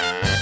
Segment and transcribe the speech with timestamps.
[0.00, 0.37] you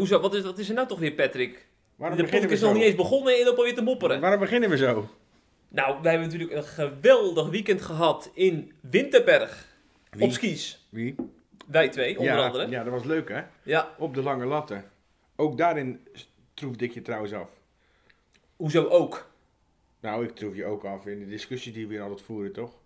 [0.00, 0.20] hoezo?
[0.20, 1.66] Wat is, wat is er nou toch weer, Patrick?
[1.96, 4.20] Waarom de podcast is nog niet eens begonnen en loopt alweer te mopperen.
[4.20, 5.08] Waarom beginnen we zo?
[5.68, 9.66] Nou, wij hebben natuurlijk een geweldig weekend gehad in Winterberg.
[10.10, 10.22] Wie?
[10.22, 10.86] Op skis.
[10.88, 11.14] Wie?
[11.66, 12.64] Wij twee, onder ja, andere.
[12.64, 12.70] Ja.
[12.70, 13.28] Ja, dat was leuk
[13.64, 13.80] hè?
[13.98, 14.84] Op de lange latten.
[15.36, 16.06] Ook daarin
[16.54, 17.50] troefde ik je trouwens af.
[18.56, 19.30] Hoezo ook?
[20.00, 22.79] Nou, ik troef je ook af in de discussie die we hier altijd voeren, toch?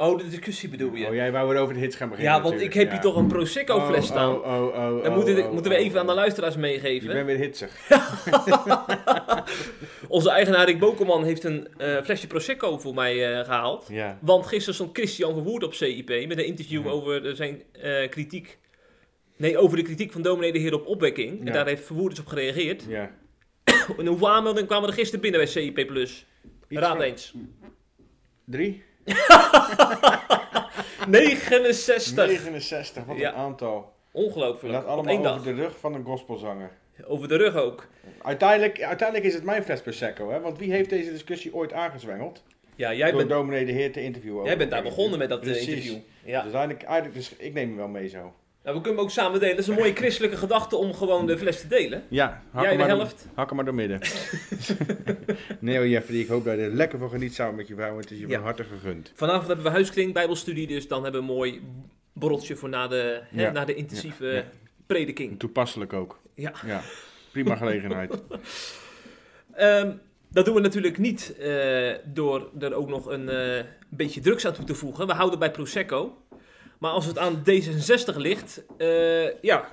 [0.00, 1.06] Oh, de discussie bedoel je?
[1.06, 2.92] Oh, jij wou weer over de hits gaan beginnen ja, want ik heb ja.
[2.92, 4.34] hier toch een Prosecco fles Oh, staan.
[4.34, 6.18] Oh, oh, oh, Dan oh, moeten, oh, moeten we oh, even aan de oh.
[6.18, 7.12] luisteraars Je meegeven.
[7.12, 7.76] bent weer hitsig.
[10.08, 13.86] Onze eigenaar Rick Bokelman heeft een eh, flesje Prosecco voor mij eh, gehaald.
[13.88, 14.18] Ja.
[14.20, 16.90] Want gisteren stond Christian Verwoerd op CIP met een interview Ja.
[16.90, 18.58] over eh, zijn eh, kritiek.
[19.36, 21.46] Nee, over de kritiek van dominee de Heer op opwekking.
[21.46, 22.84] En daar heeft Verwoerd dus op gereageerd.
[22.88, 23.10] ja.
[23.98, 25.90] En hoeveel aanmeldingen kwamen er gisteren binnen bij CIP+.
[26.68, 27.34] Raad eens.
[28.44, 28.82] Drie?
[31.08, 32.14] 69.
[32.26, 33.28] 69, wat Ja.
[33.28, 33.92] een aantal.
[34.10, 34.72] Ongelooflijk.
[34.74, 35.38] Dat allemaal dag.
[35.38, 36.70] over de rug van een gospelzanger.
[37.06, 37.86] Over de rug ook.
[38.22, 40.40] Uiteindelijk, uiteindelijk is het mijn fles Prosecco, hè?
[40.40, 42.42] Want wie heeft deze discussie ooit aangezwengeld?
[42.74, 44.44] Ja, jij Door bent, dominee de Heer te interviewen.
[44.44, 45.68] jij bent daar begonnen met dat eh, Precies.
[45.68, 45.96] interview.
[46.24, 46.42] Ja.
[46.42, 48.32] Dus eigenlijk, eigenlijk dus, ik neem hem wel mee zo.
[48.68, 49.56] Nou, we kunnen hem ook samen delen.
[49.56, 52.02] Dat is een mooie christelijke gedachte om gewoon de fles te delen.
[52.08, 53.22] Ja, hak Jij hem de maar helft.
[53.22, 54.00] Door, hak hem maar door midden.
[55.60, 57.96] nee hoor, Jeffrey, ik hoop dat je er lekker van geniet samen met je vrouw.
[57.96, 58.34] Het is je Ja.
[58.34, 59.12] van harte gegund.
[59.14, 61.62] Vanavond hebben we huiskring, bijbelstudie, dus dan hebben we een mooi
[62.12, 63.50] borreltje voor na de, hè, Ja.
[63.50, 64.44] na de intensieve Ja.
[64.86, 65.38] Prediking.
[65.38, 66.20] Toepasselijk ook.
[66.34, 66.52] Ja.
[66.66, 66.80] Ja,
[67.32, 68.22] prima gelegenheid.
[69.52, 69.92] Ehm,
[70.30, 74.52] dat doen we natuurlijk niet eh, door er ook nog een eh, beetje drugs aan
[74.52, 75.06] toe te voegen.
[75.06, 76.16] We houden bij Prosecco.
[76.78, 79.68] Maar als het aan D66 ligt, eh, ja,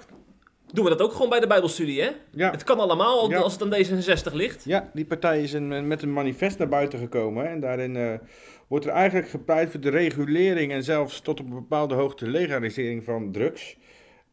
[0.74, 2.10] doen we dat ook gewoon bij de Bijbelstudie, hè?
[2.32, 3.38] Ja, Het kan allemaal Ja.
[3.40, 4.64] als het aan D66 ligt.
[4.66, 7.50] ja die partij is een, met een manifest naar buiten gekomen.
[7.50, 8.14] En daarin eh,
[8.68, 13.04] wordt er eigenlijk gepleit voor de regulering en zelfs tot op een bepaalde hoogte legalisering
[13.04, 13.78] van drugs.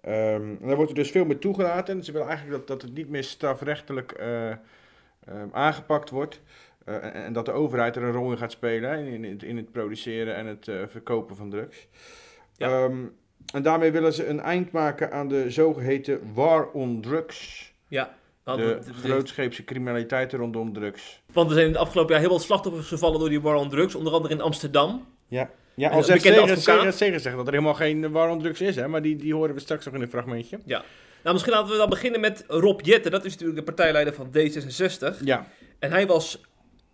[0.01, 0.15] Ehm,
[0.61, 1.97] en daar wordt er dus veel meer toegelaten.
[1.97, 4.57] En ze willen eigenlijk dat, dat het niet meer strafrechtelijk eh, ehm,
[5.53, 6.41] aangepakt wordt.
[6.85, 9.43] En, en dat de overheid er een rol in gaat spelen hè, in, in, het-
[9.43, 11.87] in het produceren en het verkopen van drugs.
[12.57, 12.69] Ja.
[12.85, 12.97] Ehm,
[13.55, 17.73] en daarmee willen ze een eind maken aan de zogeheten war on drugs.
[17.89, 18.15] Ja.
[18.45, 21.23] De de- de- grootscheepse criminaliteit rondom drugs.
[21.33, 23.69] want er zijn in het afgelopen jaar heel wat slachtoffers gevallen door die war on
[23.69, 23.95] drugs.
[23.95, 25.07] Onder andere in Amsterdam.
[25.29, 26.23] Ja, ja al zegt
[26.97, 29.55] Segers, zegt dat er helemaal geen war on drugs is, hè, maar die, die horen
[29.55, 30.59] we straks nog in een fragmentje.
[31.23, 33.11] Nou, misschien laten we dan beginnen met Rob Jetten.
[33.11, 35.25] Dat is natuurlijk de partijleider van D66.
[35.25, 35.47] Ja,
[35.79, 36.41] En hij was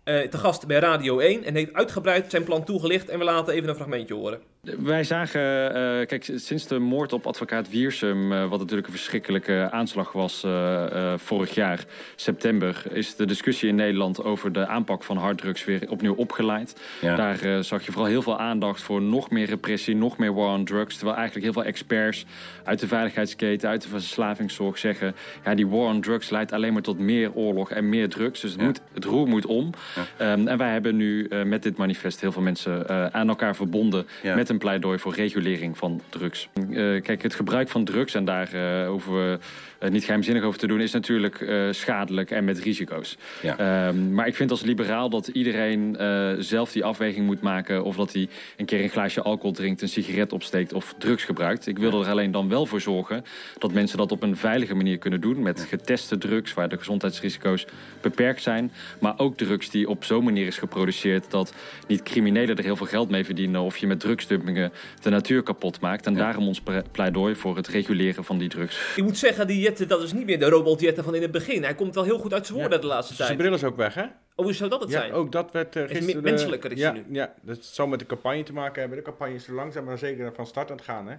[0.04, 3.08] eh, te gast bij Radio 1 en heeft uitgebreid zijn plan toegelicht.
[3.08, 4.40] En we laten even een fragmentje horen.
[4.62, 9.68] Wij zagen, eh, kijk, sinds de moord op advocaat Wiersum, eh, wat natuurlijk een verschrikkelijke
[9.70, 11.84] aanslag was eh, vorig jaar,
[12.16, 16.80] september, is de discussie in Nederland over de aanpak van harddrugs weer opnieuw opgeleid.
[17.00, 17.14] Ja.
[17.16, 20.64] Daar zag je vooral heel veel aandacht voor nog meer repressie, nog meer war on
[20.64, 20.96] drugs.
[20.96, 22.24] Terwijl eigenlijk heel veel experts
[22.64, 25.14] uit de veiligheidsketen, uit de verslavingszorg zeggen,
[25.44, 28.40] ja, die war on drugs leidt alleen maar tot meer oorlog en meer drugs.
[28.40, 28.66] Dus het, Ja.
[28.66, 29.70] moet, het roer moet om.
[30.16, 34.34] Ehm, en wij hebben nu met dit manifest heel veel mensen aan elkaar verbonden Ja.
[34.48, 36.48] Met een pleidooi voor regulering van drugs.
[36.54, 36.64] Eh,
[37.02, 39.38] kijk, het gebruik van drugs, en daar eh, hoeven we
[39.78, 43.16] eh, niet geheimzinnig over te doen, is natuurlijk schadelijk en met risico's.
[43.42, 43.58] Ja.
[43.58, 45.96] Ehm, maar ik vind als liberaal dat iedereen
[46.38, 49.88] zelf die afweging moet maken of dat hij een keer een glaasje alcohol drinkt, een
[49.88, 51.66] sigaret opsteekt of drugs gebruikt.
[51.66, 53.24] Ik wil er alleen dan wel voor zorgen
[53.58, 57.66] dat mensen dat op een veilige manier kunnen doen met geteste drugs waar de gezondheidsrisico's
[58.00, 61.54] beperkt zijn, maar ook drugs die op zo'n manier is geproduceerd dat
[61.86, 64.00] niet criminelen er heel veel geld mee verdienen of je met
[64.38, 66.06] drugsdumpingen de natuur kapot maakt.
[66.06, 66.62] En daarom ons
[66.92, 68.96] pleidooi voor het reguleren van die drugs.
[68.96, 71.30] Ik moet zeggen, die Jetten, dat is niet meer de robot Jetten van in het
[71.30, 71.62] begin.
[71.62, 73.40] Hij komt wel heel goed uit zijn woorden de laatste zijn tijd.
[73.40, 74.04] bril is ook weg, hè?
[74.34, 75.12] Oh, hoe zou dat het Ja, zijn?
[75.12, 76.22] ook dat werd Is gisteren...
[76.22, 77.14] me- menselijker is ja, hij nu.
[77.14, 78.98] Ja, dat zal met de campagne te maken hebben.
[78.98, 81.16] De campagne is er langzaam maar zeker van start aan het gaan, hè?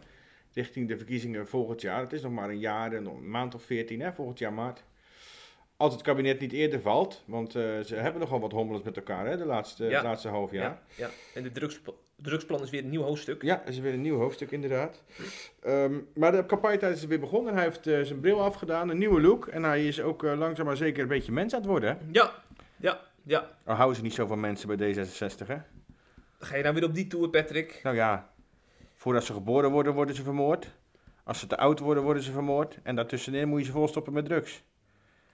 [0.53, 2.01] Richting de verkiezingen volgend jaar.
[2.01, 4.11] Het is nog maar een jaar, een maand of veertien, hè?
[4.13, 4.83] Volgend jaar maart.
[5.77, 9.27] Als het kabinet niet eerder valt, want eh, ze hebben nogal wat hommelens met elkaar,
[9.27, 9.37] hè?
[9.37, 10.03] De laatste, Ja.
[10.03, 10.63] laatste half jaar.
[10.95, 11.09] ja, ja.
[11.33, 11.79] En de drugs,
[12.21, 13.41] drugsplan is weer een nieuw hoofdstuk.
[13.41, 15.03] Ja, is weer een nieuw hoofdstuk inderdaad.
[15.61, 17.53] Ehm, maar de campagnetijd is weer begonnen.
[17.53, 19.47] Hij heeft eh, zijn bril afgedaan, een nieuwe look.
[19.47, 21.89] En hij is ook eh, langzaam maar zeker een beetje mens aan het worden.
[21.89, 22.05] Hè?
[22.11, 22.33] Ja,
[22.77, 23.49] ja, ja.
[23.65, 25.57] Al houden ze niet zo van mensen bij D66, hè?
[26.39, 27.79] Ga je nou weer op die tour, Patrick?
[27.83, 28.31] Nou ja,
[28.95, 30.71] voordat ze geboren worden, worden ze vermoord.
[31.23, 32.79] Als ze te oud worden, worden ze vermoord.
[32.83, 34.63] En daartussenin moet je ze volstoppen met drugs.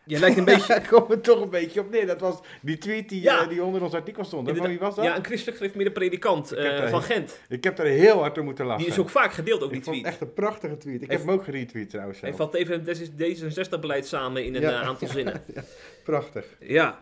[0.05, 0.81] Je lijkt een beetje...
[0.89, 2.05] Daar het toch een beetje op neer.
[2.07, 3.41] Dat was die tweet die, Ja.
[3.41, 4.51] eh, die onder ons artikel stond.
[4.51, 5.05] wie was dat?
[5.05, 7.39] Ja, een christelijk gereformeerde predikant eh, van Gent.
[7.49, 8.83] Ik heb daar heel hard om moeten lachen.
[8.83, 10.03] Die is ook vaak gedeeld, ook die ik tweet.
[10.05, 11.01] echt een prachtige tweet.
[11.01, 12.21] Ik Hij heb hem ook geretweet trouwens.
[12.21, 14.81] Hij vat even het D66-beleid samen in een Ja.
[14.81, 15.41] eh, aantal zinnen.
[16.03, 16.45] Prachtig.
[16.59, 16.99] Ja.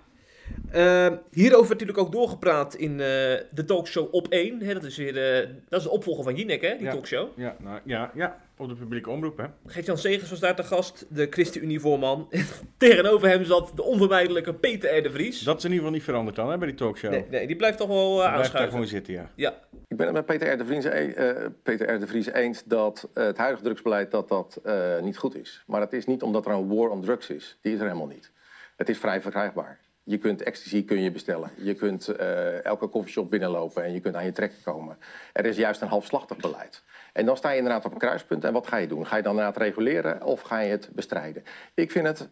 [0.72, 4.62] Eh, hierover werd natuurlijk ook doorgepraat in de talkshow Op 1.
[4.62, 5.14] Hè, dat, is weer,
[5.70, 6.92] dat is de opvolger van Jinek, hè, die Ja.
[6.92, 7.28] talkshow.
[7.36, 9.46] Ja, nou, ja, ja, op de publieke omroep, hè.
[9.66, 12.30] Gert-Jan Segers was daar te gast, de ChristenUnie-voorman.
[12.78, 15.04] Tegenover hem zat de onvermijdelijke Peter R.
[15.04, 15.40] de Vries.
[15.40, 17.12] Dat is in ieder geval niet veranderd dan, hè, bij die talkshow.
[17.12, 18.72] Nee, nee, die blijft toch wel daar aanschuiven.
[18.72, 19.30] gewoon zitten, ja.
[19.36, 19.54] Ja,
[19.88, 20.58] Ik ben het met Peter R.
[20.58, 22.00] de Vries, eh, eh, Peter R.
[22.00, 25.64] de Vries eens dat eh, het huidige drugsbeleid dat dat, eh, niet goed is.
[25.68, 27.58] Maar dat is niet omdat er een war on drugs is.
[27.62, 28.32] Die is er helemaal niet.
[28.76, 29.80] Het is vrij verkrijgbaar.
[30.06, 31.52] Je kunt ecstasy kun je bestellen.
[31.58, 34.98] Je kunt eh, elke koffieshop binnenlopen en je kunt aan je trekken komen.
[35.34, 36.84] Er is juist een halfslachtig beleid.
[37.14, 38.44] En dan sta je inderdaad op een kruispunt.
[38.44, 39.08] En wat ga je doen?
[39.08, 41.44] Ga je dan inderdaad reguleren of ga je het bestrijden?
[41.74, 42.30] Ik vind het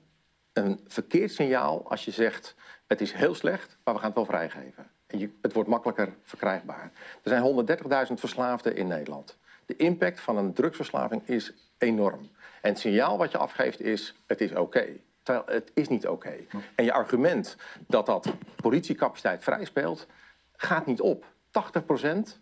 [0.53, 2.56] een verkeerd signaal als je zegt...
[2.88, 4.91] het is heel slecht, maar we gaan het wel vrijgeven.
[5.07, 6.91] En je, het wordt makkelijker verkrijgbaar.
[7.24, 7.67] Er zijn
[8.07, 9.38] 130.000 verslaafden in Nederland.
[9.65, 12.29] De impact van een drugsverslaving is enorm.
[12.62, 14.88] En het signaal wat je afgeeft is, het is oké.
[15.23, 16.33] Terwijl het is niet oké.
[16.75, 17.56] En je argument
[17.88, 20.07] dat dat politiecapaciteit vrij speelt,
[20.56, 21.25] gaat niet op.
[21.25, 21.29] 80%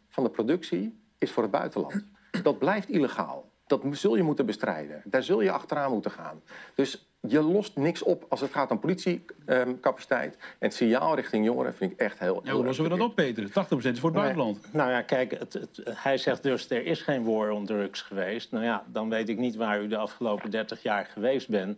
[0.08, 2.06] van de productie is voor het buitenland.
[2.44, 3.50] Dat blijft illegaal.
[3.68, 5.02] Dat zul je moeten bestrijden.
[5.06, 6.42] Daar zul je achteraan moeten gaan.
[6.76, 10.36] Dus je lost niks op als het gaat om politiecapaciteit.
[10.36, 12.42] en het signaal richting jongeren vind ik echt heel...
[12.44, 13.44] Ja, hoe lossen we dat op, Peter?
[13.48, 14.12] 80% is voor het Nee.
[14.12, 14.74] buitenland.
[14.74, 18.52] Nou ja, kijk, het, het- hij zegt dus er is geen war on drugs geweest.
[18.52, 21.78] Nou ja, dan weet ik niet waar u de afgelopen 30 jaar geweest bent.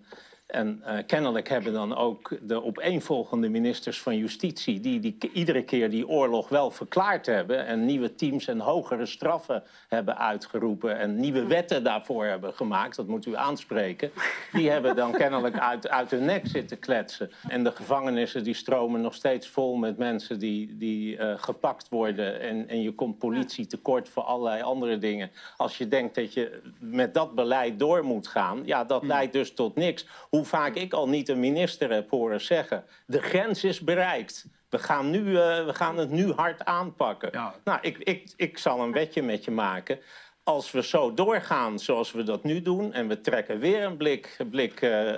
[0.51, 4.80] En eh, kennelijk hebben dan ook de opeenvolgende ministers van Justitie...
[4.80, 7.65] Die, die iedere keer die oorlog wel verklaard hebben...
[7.65, 10.98] en nieuwe teams en hogere straffen hebben uitgeroepen...
[10.98, 14.12] en nieuwe wetten daarvoor hebben gemaakt, dat moet u aanspreken...
[14.51, 17.31] die hebben dan kennelijk uit, uit hun nek zitten kletsen.
[17.47, 22.39] En de gevangenissen die stromen nog steeds vol met mensen die, die eh, gepakt worden...
[22.39, 25.31] En, en je komt politie tekort voor allerlei andere dingen.
[25.57, 28.62] Als je denkt dat je met dat beleid door moet gaan...
[28.65, 30.07] ja, dat leidt dus tot niks.
[30.30, 32.83] Hoe vaak ik al niet een minister heb horen zeggen...
[33.05, 34.45] de grens is bereikt.
[34.69, 37.29] We gaan, nu, eh, we gaan het nu hard aanpakken.
[37.31, 37.53] Ja.
[37.63, 39.99] Nou, ik, ik, ik zal een wetje met je maken.
[40.43, 42.93] Als we zo doorgaan zoals we dat nu doen...
[42.93, 45.09] en we trekken weer een blik, blik eh,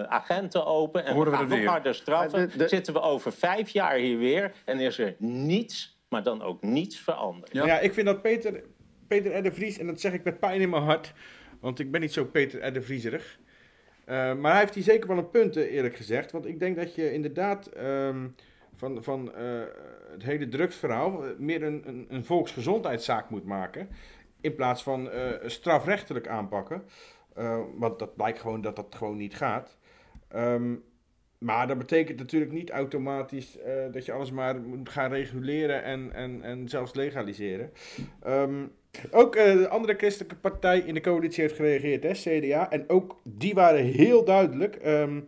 [0.00, 1.04] eh, agenten open...
[1.04, 1.68] en Horen we gaan er nog weer.
[1.68, 2.40] harder straffen...
[2.40, 4.52] Ja, de- de- zitten we over vijf jaar hier weer...
[4.64, 7.52] en is er niets, maar dan ook niets veranderd.
[7.52, 7.66] Ja.
[7.66, 8.62] Ja, ik vind dat Peter,
[9.08, 9.42] Peter R.
[9.42, 11.12] de Vries, en dat zeg ik met pijn in mijn hart,
[11.60, 12.72] want ik ben niet zo Peter R.
[12.72, 13.38] de Vrieserig.
[14.06, 16.32] Eh, maar hij heeft hier zeker wel een punt, eh, eerlijk gezegd.
[16.32, 18.28] Want ik denk dat je inderdaad ehm,
[18.74, 19.60] van, van eh,
[20.10, 23.88] het hele drugsverhaal meer een, een, een volksgezondheidszaak moet maken.
[24.40, 26.82] In plaats van eh, strafrechtelijk aanpakken.
[27.76, 29.78] Want dat blijkt gewoon dat dat gewoon niet gaat.
[30.28, 30.74] Ehm,
[31.38, 33.58] maar dat betekent natuurlijk niet automatisch
[33.92, 37.72] dat je alles maar moet gaan reguleren en, en, en zelfs legaliseren.
[38.22, 38.64] Ehm,
[39.10, 42.70] ook eh, de andere christelijke partij in de coalitie heeft gereageerd, hè, CDA.
[42.70, 45.20] En ook die waren heel duidelijk ehm,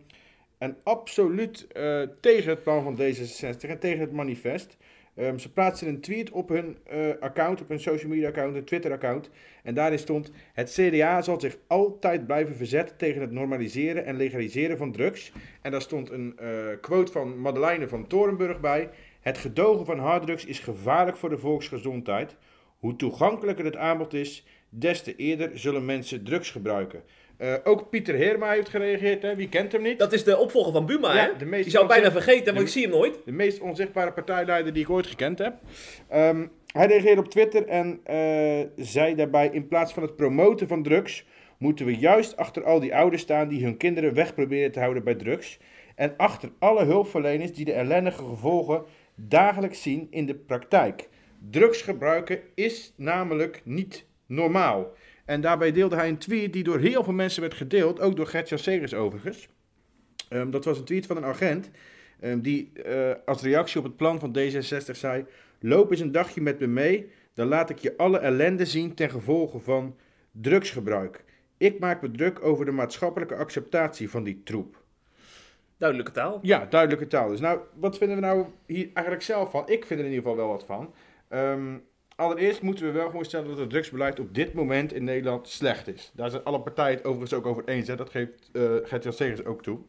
[0.57, 4.77] en absoluut eh, tegen het plan van D66 en tegen het manifest.
[5.15, 8.63] Ehm, ze plaatsten een tweet op hun eh, account, op hun social media account, een
[8.63, 9.29] Twitter account.
[9.63, 14.77] En daarin stond: Het CDA zal zich altijd blijven verzetten tegen het normaliseren en legaliseren
[14.77, 15.31] van drugs.
[15.61, 16.39] En daar stond een
[16.81, 18.89] quote van Madeleine van Torenburg bij:
[19.19, 22.35] Het gedogen van harddrugs is gevaarlijk voor de volksgezondheid.
[22.79, 27.03] Hoe toegankelijker het aanbod is, des te eerder zullen mensen drugs gebruiken.
[27.37, 29.35] Eh, ook Pieter Heerma heeft gereageerd, hè?
[29.35, 29.99] wie kent hem niet?
[29.99, 31.37] dat is de opvolger van Buma, Ja, hè?
[31.37, 33.19] de meest Je zou bijna vergeten, maar de- ik zie hem nooit.
[33.25, 35.53] De meest onzichtbare partijleider die ik ooit gekend heb.
[36.07, 40.83] Ehm, hij reageerde op Twitter en eh, zei daarbij: In plaats van het promoten van
[40.83, 41.25] drugs,
[41.57, 45.03] moeten we juist achter al die ouders staan die hun kinderen weg proberen te houden
[45.03, 45.59] bij drugs.
[45.95, 48.83] En achter alle hulpverleners die de ellendige gevolgen
[49.15, 51.09] dagelijks zien in de praktijk.
[51.49, 54.93] Drugs gebruiken is namelijk niet normaal.
[55.25, 58.27] En daarbij deelde hij een tweet die door heel veel mensen werd gedeeld, ook door
[58.27, 59.49] Gert-Jan Segers overigens.
[60.29, 61.69] Ehm, dat was een tweet van een agent
[62.19, 65.25] ehm, die eh, als reactie op het plan van D66 zei:
[65.59, 69.09] Loop eens een dagje met me mee, dan laat ik je alle ellende zien ten
[69.09, 69.95] gevolge van
[70.31, 71.23] drugsgebruik.
[71.57, 74.83] Ik maak me druk over de maatschappelijke acceptatie van die troep.
[75.77, 76.39] Duidelijke taal.
[76.41, 77.29] Ja, duidelijke taal.
[77.29, 79.63] Dus nou, wat vinden we nou hier eigenlijk zelf van?
[79.69, 80.93] Ik vind er in ieder geval wel wat van.
[81.29, 81.77] Ehm,
[82.15, 85.87] allereerst moeten we wel gewoon stellen dat het drugsbeleid op dit moment in Nederland slecht
[85.87, 86.11] is.
[86.13, 87.87] Daar zijn alle partijen het overigens ook over eens.
[87.87, 89.79] Dat geeft uh, Gert-Jan Segers ook toe.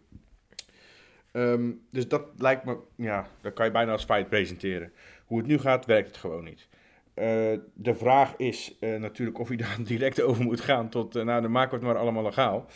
[1.32, 4.92] Ehm, dus dat lijkt me, ja, dat kan je bijna als feit presenteren.
[5.24, 6.68] Hoe het nu gaat, werkt het gewoon niet.
[7.14, 7.26] Uh,
[7.74, 11.50] de vraag is uh, natuurlijk of je daar direct over moet gaan tot, nou, dan
[11.50, 12.66] maken we het maar allemaal legaal.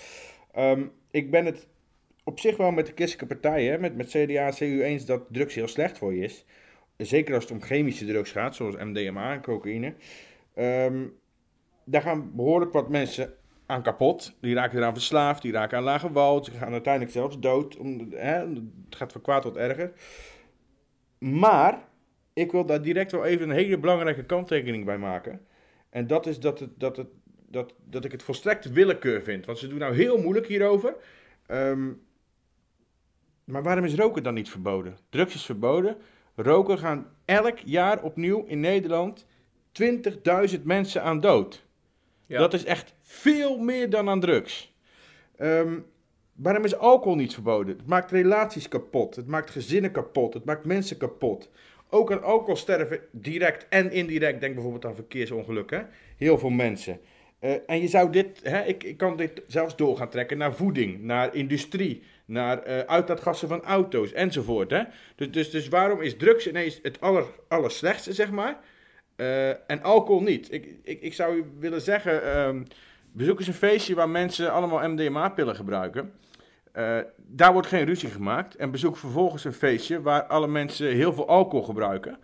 [0.59, 1.67] Um, ik ben het
[2.25, 5.55] op zich wel met de christelijke partijen, met, met CDA en CU eens dat drugs
[5.55, 6.45] heel slecht voor je is.
[6.97, 9.95] Zeker als het om chemische drugs gaat, zoals MDMA en cocaïne.
[10.57, 11.15] Um,
[11.85, 13.35] daar gaan behoorlijk wat mensen
[13.67, 14.37] aan kapot.
[14.41, 16.45] Die raken eraan verslaafd, die raken aan lage wal.
[16.45, 17.77] Ze gaan uiteindelijk zelfs dood.
[17.77, 18.61] Om, hè, het
[18.91, 19.93] gaat van kwaad tot erger.
[21.19, 21.89] Maar
[22.33, 25.47] ik wil daar direct wel even een hele belangrijke kanttekening bij maken.
[25.91, 27.09] En dat is dat, het, dat, het,
[27.49, 29.47] dat, dat ik het volstrekt willekeur vind.
[29.47, 30.97] Want ze doen nou heel moeilijk hierover.
[31.47, 32.03] Um,
[33.45, 34.97] maar waarom is roken dan niet verboden?
[35.09, 35.97] Drugs is verboden.
[36.35, 39.27] Roken gaan elk jaar opnieuw in Nederland
[39.83, 41.65] 20.000 mensen aan dood.
[42.27, 42.39] Ja.
[42.39, 44.75] Dat is echt veel meer dan aan drugs.
[45.39, 45.87] Um,
[46.33, 47.77] waarom is alcohol niet verboden?
[47.77, 49.17] Het maakt relaties kapot.
[49.17, 50.35] Het maakt gezinnen kapot.
[50.35, 51.51] Het maakt mensen kapot.
[51.91, 54.41] Ook aan alcohol sterven direct en indirect.
[54.41, 55.89] Denk bijvoorbeeld aan verkeersongelukken.
[56.17, 57.01] Heel veel mensen.
[57.41, 60.55] Uh, en je zou dit, hè, ik, ik kan dit zelfs door gaan trekken naar
[60.55, 64.71] voeding, naar industrie, naar uh, uitlaatgassen van auto's enzovoort.
[64.71, 64.83] Hè?
[65.15, 68.59] Dus, dus, dus waarom is drugs ineens het aller, aller slechtste, zeg maar,
[69.17, 70.53] uh, en alcohol niet?
[70.53, 72.67] Ik, ik, ik zou u willen zeggen, um,
[73.13, 76.13] bezoek eens een feestje waar mensen allemaal MDMA-pillen gebruiken.
[76.75, 78.55] Uh, daar wordt geen ruzie gemaakt.
[78.55, 82.19] En bezoek vervolgens een feestje waar alle mensen heel veel alcohol gebruiken.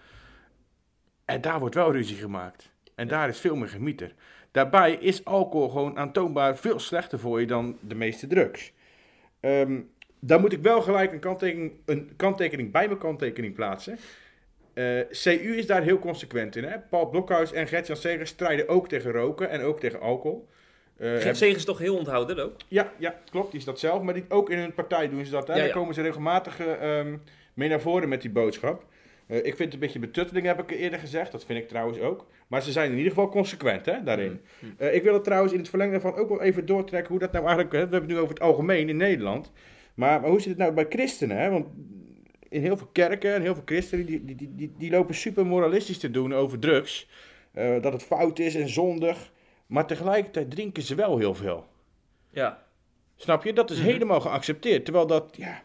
[1.25, 2.71] En daar wordt wel ruzie gemaakt.
[2.95, 4.15] En daar is veel meer gemieter.
[4.51, 8.73] Daarbij is alcohol gewoon aantoonbaar veel slechter voor je dan de meeste drugs.
[9.41, 13.99] Um, daar moet ik wel gelijk een kanttekening, een kanttekening bij mijn kanttekening plaatsen.
[14.75, 16.65] Uh, CU is daar heel consequent in.
[16.65, 16.79] Hè?
[16.79, 20.49] Paul Blokhuis en Gert-Jan Segers strijden ook tegen roken en ook tegen alcohol.
[21.01, 22.57] Uh, Gert Segers is toch heel onthouden ook?
[22.69, 23.51] Ja, ja, klopt.
[23.51, 24.03] Die is dat zelf.
[24.03, 25.47] Maar die, ook in hun partij doen ze dat.
[25.47, 25.53] Hè?
[25.53, 25.65] Ja, ja.
[25.65, 27.03] Daar komen ze regelmatig uh,
[27.55, 28.85] mee naar voren met die boodschap.
[29.31, 31.33] Uh, ik vind het een beetje betutteling, heb ik eerder gezegd.
[31.33, 32.27] Dat vind ik trouwens ook.
[32.47, 34.41] Maar ze zijn in ieder geval consequent hè, daarin.
[34.59, 34.75] Mm.
[34.79, 37.33] Uh, ik wil het trouwens in het verlengde daarvan ook wel even doortrekken hoe dat
[37.33, 37.75] nou eigenlijk...
[37.75, 39.53] Hè, we hebben het nu over het algemeen in Nederland.
[39.95, 41.37] Maar, maar hoe zit het nou bij christenen?
[41.37, 41.51] Hè?
[41.51, 41.67] Want
[42.49, 44.07] in heel veel kerken en heel veel christenen...
[44.07, 47.09] die, die, die, die, die lopen super moralistisch te doen over drugs.
[47.55, 49.33] Uh, dat het fout is en zondig.
[49.67, 51.67] Maar tegelijkertijd drinken ze wel heel veel.
[52.31, 52.63] Ja.
[53.17, 53.53] Snap je?
[53.53, 53.93] Dat is mm-hmm.
[53.93, 54.85] helemaal geaccepteerd.
[54.85, 55.37] Terwijl dat...
[55.37, 55.63] Ja,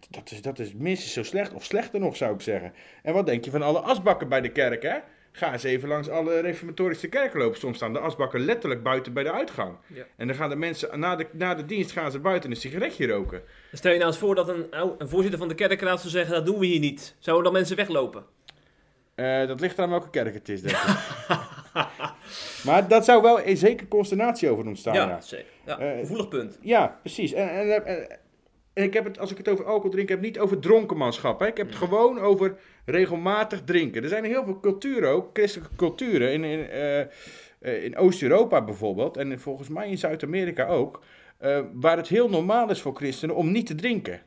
[0.00, 2.72] dat, dat, is, dat is minstens zo slecht, of slechter nog zou ik zeggen.
[3.02, 4.98] En wat denk je van alle asbakken bij de kerk, hè?
[5.32, 7.58] Ga eens even langs alle reformatorische kerken lopen.
[7.58, 9.76] Soms staan de asbakken letterlijk buiten bij de uitgang.
[9.86, 10.04] Ja.
[10.16, 13.06] En dan gaan de mensen, na de, na de dienst gaan ze buiten een sigaretje
[13.06, 13.42] roken.
[13.72, 14.66] Stel je nou eens voor dat een,
[14.98, 17.14] een voorzitter van de kerkraad zou zeggen, dat doen we hier niet.
[17.18, 18.24] Zouden dan mensen weglopen?
[19.16, 20.96] Uh, dat ligt aan welke kerk het is, denk ik.
[22.66, 24.94] maar dat zou wel een zeker consternatie over ontstaan.
[24.94, 25.46] Ja, zeker.
[25.66, 26.58] Ja, uh, gevoelig punt.
[26.60, 27.32] Ja, precies.
[27.32, 28.18] En en
[28.72, 31.40] ik heb het, als ik het over alcohol drink, heb niet over dronkenmanschap.
[31.40, 31.46] Hè?
[31.46, 34.02] Ik heb het gewoon over regelmatig drinken.
[34.02, 36.68] Er zijn heel veel culturen ook, christelijke culturen, in, in,
[37.60, 41.02] uh, in Oost-Europa bijvoorbeeld, en volgens mij in Zuid-Amerika ook,
[41.40, 44.20] uh, waar het heel normaal is voor christenen om niet te drinken.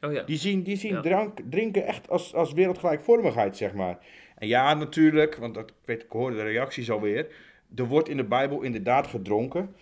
[0.00, 0.22] Oh ja.
[0.22, 1.00] Die zien, die zien ja.
[1.00, 3.98] drank, drinken echt als, als wereldgelijkvormigheid, zeg maar.
[4.36, 7.26] En ja, natuurlijk, want dat, ik, weet, ik hoorde de reacties alweer.
[7.74, 9.74] Er wordt in de Bijbel inderdaad gedronken.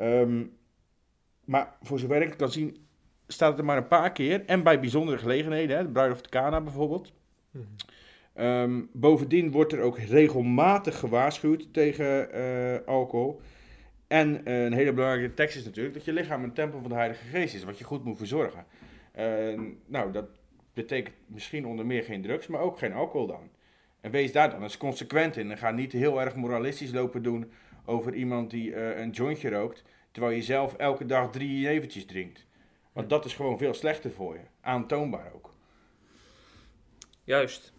[0.00, 0.56] Um,
[1.44, 2.83] maar voor zover ik het kan zien,
[3.26, 4.44] staat het er maar een paar keer.
[4.46, 7.12] En bij bijzondere gelegenheden, hè, de bruiloft Cana bijvoorbeeld.
[7.50, 7.66] Mm
[8.34, 8.44] -hmm.
[8.44, 13.40] um, bovendien wordt er ook regelmatig gewaarschuwd tegen uh, alcohol.
[14.06, 16.94] En uh, een hele belangrijke tekst is natuurlijk dat je lichaam een tempel van de
[16.94, 18.64] Heilige Geest is, wat je goed moet verzorgen.
[19.18, 20.26] Uh, nou, dat
[20.74, 23.50] betekent misschien onder meer geen drugs, maar ook geen alcohol dan.
[24.00, 25.50] En wees daar dan eens consequent in.
[25.50, 27.50] En ga niet heel erg moralistisch lopen doen
[27.84, 32.46] over iemand die een jointje rookt, terwijl je zelf elke dag drie eventjes drinkt.
[32.94, 34.40] Want dat is gewoon veel slechter voor je.
[34.60, 35.54] Aantoonbaar ook.
[37.24, 37.72] Juist.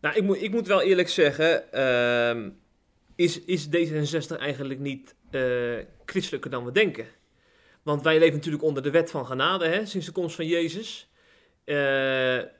[0.00, 2.52] Nou, ik moet, ik moet wel eerlijk zeggen, uh,
[3.14, 7.06] is, is D66 eigenlijk niet uh, christelijker dan we denken?
[7.82, 11.10] Want wij leven natuurlijk onder de wet van genade, hè, sinds de komst van Jezus.
[11.64, 11.74] Uh,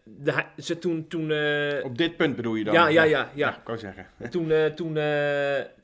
[0.05, 2.75] de, ze toen, toen, uh, Op dit punt bedoel je dan?
[2.75, 3.19] Ja, ja, ja.
[3.19, 3.31] ja.
[3.35, 4.07] ja kan zeggen.
[4.31, 4.97] Toen, toen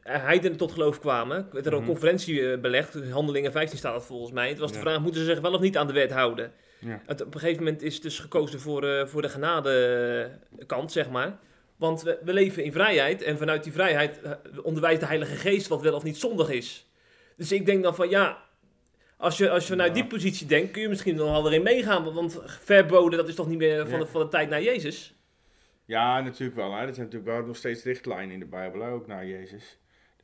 [0.03, 1.93] heidenen tot geloof kwamen, werd er een mm -hmm.
[1.93, 3.11] conferentie belegd.
[3.11, 4.49] Handelingen 15 staat het volgens mij.
[4.49, 4.83] Het was de ja.
[4.83, 6.53] vraag, moeten ze zich wel of niet aan de wet houden?
[6.79, 7.03] Ja.
[7.07, 11.39] Het, op een gegeven moment is dus gekozen voor, voor de genadekant, zeg maar.
[11.77, 14.21] Want we, we, leven in vrijheid en vanuit die vrijheid
[14.63, 16.91] onderwijst de Heilige Geest wat wel of niet zondig is.
[17.37, 18.43] Dus ik denk dan van ja,
[19.17, 20.03] als je, als je vanuit ja.
[20.03, 22.15] die positie denkt, kun je misschien nog wel erin meegaan.
[22.15, 25.15] Want verboden, dat is toch niet meer van, de, van de tijd naar Jezus?
[25.85, 26.73] Ja, natuurlijk wel.
[26.73, 26.87] Hè.
[26.87, 29.79] Er zijn natuurlijk wel nog steeds richtlijnen in de Bijbel, ook naar Jezus.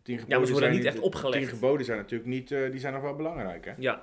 [0.08, 1.32] Tien geboden maar ze worden zijn niet echt opgelegd.
[1.32, 3.64] De tien geboden zijn natuurlijk niet, eh, die zijn nog wel belangrijk.
[3.64, 3.72] Hè?
[3.78, 4.02] Ja,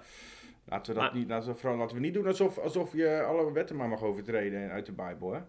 [0.67, 3.21] Laten we dat Maar- niet, laten we, vooral, laten we niet doen alsof, alsof je
[3.23, 5.33] alle wetten maar mag overtreden uit de Bijbel.
[5.33, 5.39] Hè?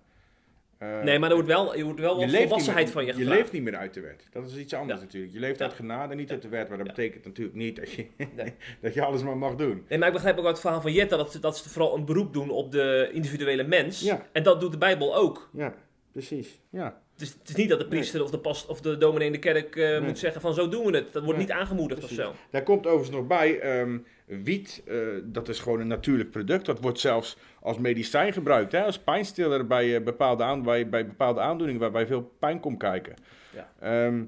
[0.78, 3.16] Eh, nee, maar er wordt wel, er wordt wel wat volwassenheid meer- van je Je
[3.18, 3.38] gevraagd.
[3.40, 4.28] leeft niet meer uit de wet.
[4.32, 5.04] Dat is iets anders Ja.
[5.04, 5.32] natuurlijk.
[5.32, 5.64] Je leeft Ja.
[5.64, 6.68] uit genade, niet uit de wet.
[6.68, 8.54] Maar dat betekent natuurlijk niet dat je, Nee.
[8.82, 9.84] dat je alles maar mag doen.
[9.88, 11.96] Nee, maar ik begrijp ook uit het verhaal van Jetta dat ze, dat ze vooral
[11.96, 14.00] een beroep doen op de individuele mens.
[14.00, 14.26] Ja.
[14.32, 15.50] En dat doet de Bijbel ook.
[15.52, 15.74] Ja,
[16.12, 16.60] precies.
[16.70, 17.00] Ja.
[17.16, 19.38] Dus het is niet dat de priester of de past of de dominee in de
[19.38, 20.00] kerk eh, Nee.
[20.00, 21.12] moet zeggen van zo doen we het.
[21.12, 22.18] Dat wordt Nee, niet aangemoedigd precies.
[22.18, 22.32] of zo.
[22.50, 26.66] Daar komt overigens nog bij, ehm, wiet, eh, dat is gewoon een natuurlijk product.
[26.66, 28.82] Dat wordt zelfs als medicijn gebruikt, hè?
[28.82, 33.14] als pijnstiller bij, eh, bepaalde aan, bij, bij bepaalde aandoeningen waarbij veel pijn komt kijken.
[33.54, 33.72] Ja.
[33.80, 34.24] Ehm,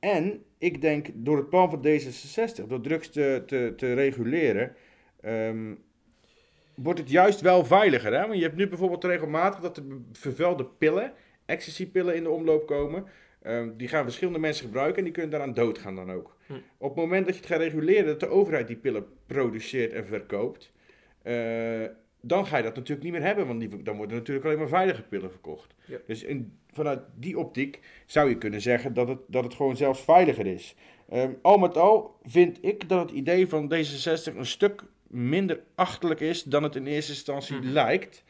[0.00, 4.76] en ik denk door het plan van D66, door drugs te, te, te reguleren,
[5.20, 5.74] ehm,
[6.74, 8.12] wordt het juist wel veiliger.
[8.12, 8.20] Hè?
[8.20, 9.82] Want je hebt nu bijvoorbeeld regelmatig dat er
[10.12, 11.12] vervuilde pillen,
[11.46, 13.04] ecstasy-pillen in de omloop komen.
[13.42, 16.36] Ehm, die gaan verschillende mensen gebruiken en die kunnen daaraan doodgaan dan ook.
[16.46, 16.52] Hm.
[16.78, 20.06] Op het moment dat je het gaat reguleren, dat de overheid die pillen produceert en
[20.06, 20.72] verkoopt,
[21.22, 21.82] eh,
[22.20, 24.68] dan ga je dat natuurlijk niet meer hebben, want die, dan worden natuurlijk alleen maar
[24.68, 25.74] veilige pillen verkocht.
[25.86, 25.98] Ja.
[26.06, 30.00] Dus in, vanuit die optiek zou je kunnen zeggen dat het, dat het gewoon zelfs
[30.00, 30.74] veiliger is.
[31.08, 36.20] Ehm, al met al vind ik dat het idee van D66 een stuk minder achterlijk
[36.20, 37.68] is dan het in eerste instantie Mhm.
[37.68, 38.24] lijkt.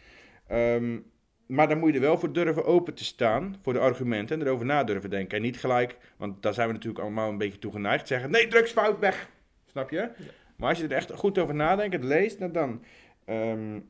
[0.47, 0.99] Ehm,
[1.46, 4.46] maar dan moet je er wel voor durven open te staan, voor de argumenten en
[4.46, 5.36] erover na durven denken.
[5.36, 8.48] En niet gelijk, want daar zijn we natuurlijk allemaal een beetje toe geneigd, zeggen nee,
[8.48, 9.30] drugsfout, weg.
[9.66, 10.10] Snap je?
[10.56, 12.82] Maar als je er echt goed over nadenkt, het leest, nou dan,
[13.24, 13.80] ehm,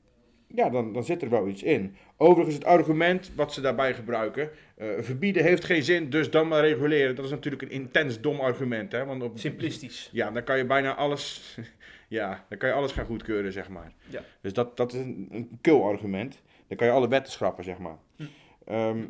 [0.55, 1.97] ja, dan, dan zit er wel iets in.
[2.17, 6.61] Overigens het argument wat ze daarbij gebruiken, eh, verbieden heeft geen zin, dus dan maar
[6.61, 7.15] reguleren.
[7.15, 8.93] Dat is natuurlijk een intens dom argument.
[8.93, 9.05] Hè?
[9.05, 10.09] Want op, Simplistisch.
[10.13, 11.57] ja, dan kan je bijna alles,
[12.09, 13.93] ja, dan kan je alles gaan goedkeuren, zeg maar.
[14.09, 14.23] Ja.
[14.41, 16.43] Dus dat, dat is een, een kul argument.
[16.69, 17.99] Dan kan je alle wetten schrappen, zeg maar.
[18.17, 18.25] Hm.
[18.65, 19.05] Ehm,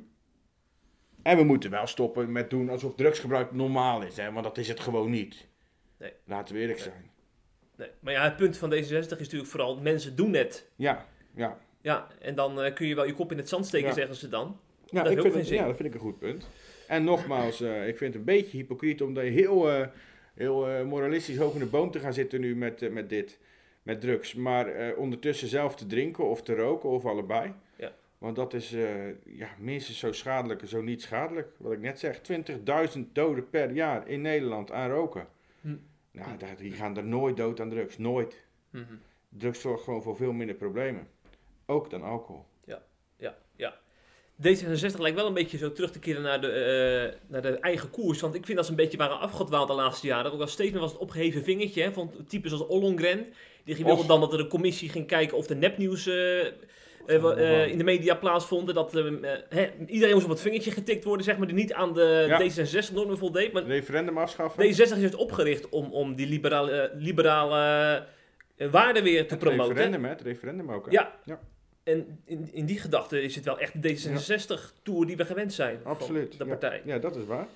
[1.22, 4.32] en we moeten wel stoppen met doen alsof drugsgebruik normaal is, hè?
[4.32, 5.46] want dat is het gewoon niet.
[5.98, 6.12] Nee.
[6.24, 6.88] Laten we eerlijk Nee.
[6.88, 7.10] zijn.
[7.76, 7.88] Nee.
[8.00, 10.70] Maar ja, het punt van D66 is natuurlijk vooral mensen doen het.
[10.76, 11.58] Ja, ja.
[11.80, 13.94] Ja, en dan eh, kun je wel je kop in het zand steken, Ja.
[13.94, 14.58] zeggen ze dan.
[14.86, 16.48] Ja, Dat ik vind het, ja, dat vind ik een goed punt.
[16.88, 19.86] En nogmaals, eh, ik vind het een beetje hypocriet om daar heel, eh,
[20.34, 23.38] heel moralistisch hoog in de boom te gaan zitten nu met, met dit,
[23.84, 24.34] met drugs.
[24.34, 27.52] Maar eh, ondertussen zelf te drinken of te roken of allebei.
[27.76, 27.92] Ja.
[28.18, 31.48] Want dat is eh, ja, minstens zo schadelijk, zo niet schadelijk.
[31.56, 32.20] Wat ik net zeg,
[32.96, 35.26] 20.000 doden per jaar in Nederland aan roken.
[35.60, 35.76] Hm.
[36.10, 38.42] Nou, daar- die gaan er nooit dood aan drugs, nooit.
[38.70, 38.84] Mhm.
[39.28, 41.08] Drugs zorgt gewoon voor veel minder problemen.
[41.66, 42.44] Ook dan alcohol.
[42.64, 42.82] Ja,
[43.56, 43.74] ja.
[44.42, 47.90] D66 lijkt wel een beetje zo terug te keren naar de, eh, naar de eigen
[47.90, 48.20] koers.
[48.20, 50.32] Want ik vind dat ze een beetje waren afgedwaald de laatste jaren.
[50.32, 53.26] Ook al steeds meer was het opgeheven vingertje hè, van types als Ollongren.
[53.64, 56.52] Die wilde dan dat er een commissie ging kijken of er nepnieuws eh, eh,
[57.06, 58.74] eh, in de media plaatsvond.
[58.74, 61.72] Dat eh, eh, hè, iedereen moest op het vingertje getikt worden, zeg maar, die niet
[61.72, 62.40] aan de Ja.
[62.42, 63.52] D66-normen voldeed.
[63.52, 64.64] Maar Referendum afschaffen.
[64.64, 68.04] D66 is juist opgericht om, om die liberale, liberale
[68.70, 69.68] waarden weer te het promoten.
[69.68, 70.10] referendum, hè?
[70.10, 70.86] Het referendum ook.
[70.86, 70.92] hè?
[70.92, 71.14] Ja.
[71.24, 71.40] Ja.
[71.82, 75.80] En in, in die gedachte is het wel echt de D66-tour die we gewend zijn.
[75.82, 76.38] Absoluut.
[76.38, 76.50] De ja.
[76.50, 76.82] partij.
[76.84, 77.46] Ja, dat is waar.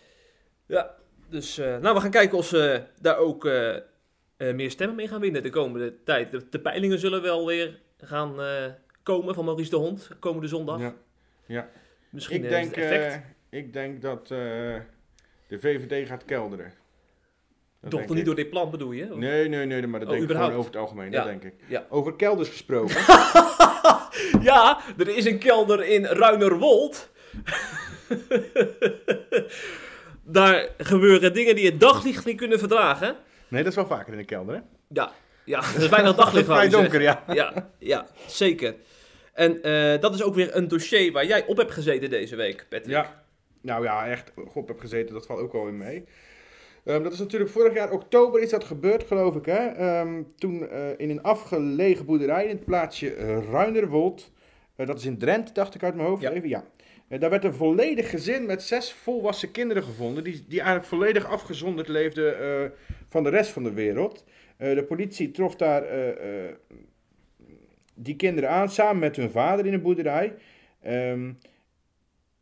[0.67, 0.95] Ja.
[1.31, 3.51] Dus nou, we gaan kijken of ze daar ook
[4.39, 6.31] eh, meer stemmen mee gaan winnen de komende tijd.
[6.31, 8.65] De, de peilingen zullen wel weer gaan eh,
[9.03, 10.81] komen van Maurice de Hond, komende zondag.
[10.81, 10.95] Ja.
[11.47, 11.69] ja.
[12.11, 13.25] Misschien Ik, eh, denk, effect.
[13.51, 14.81] ik denk dat de
[15.49, 16.73] VVD gaat kelderen.
[17.81, 19.13] Dat Toch niet door dit plan bedoel je?
[19.13, 21.11] Of- Nee, nee, nee, maar dat Oh, denk ik gewoon over het algemeen.
[21.11, 21.17] Ja.
[21.17, 21.55] Dat denk ik.
[21.69, 21.87] Ja.
[21.89, 22.97] Over kelders gesproken.
[24.43, 27.11] Ja, er is een kelder in Ruinerwold.
[30.25, 33.17] Daar gebeuren dingen die het daglicht niet kunnen verdragen.
[33.49, 34.61] Nee, dat is wel vaker in de kelder, hè?
[34.89, 35.13] Ja,
[35.45, 36.47] ja er is weinig daglicht.
[36.53, 37.25] Vrij donker, ja.
[37.33, 38.75] Ja, ja, zeker.
[39.33, 42.67] En eh, dat is ook weer een dossier waar jij op hebt gezeten deze week,
[42.69, 42.91] Patrick.
[42.91, 43.23] Ja.
[43.61, 46.05] Nou ja, echt op heb gezeten, dat valt ook wel in mee.
[46.85, 49.47] Ehm, dat is natuurlijk vorig jaar oktober is dat gebeurd, geloof ik.
[49.47, 49.67] Hè?
[49.67, 54.31] Ehm, toen eh, in een afgelegen boerderij in het plaatsje eh, Ruinerwold.
[54.77, 56.31] dat is in Drenthe, dacht ik uit mijn hoofd Ja.
[56.31, 56.49] even.
[56.49, 56.65] Ja.
[57.19, 60.25] Daar werd een volledig gezin met zes volwassen kinderen gevonden.
[60.25, 62.37] Die, die eigenlijk volledig afgezonderd leefden
[63.09, 64.25] van de rest van de wereld.
[64.59, 66.55] Eh, de politie trof daar eh, eh,
[67.95, 70.35] die kinderen aan samen met hun vader in een boerderij.
[70.83, 71.33] Ehm,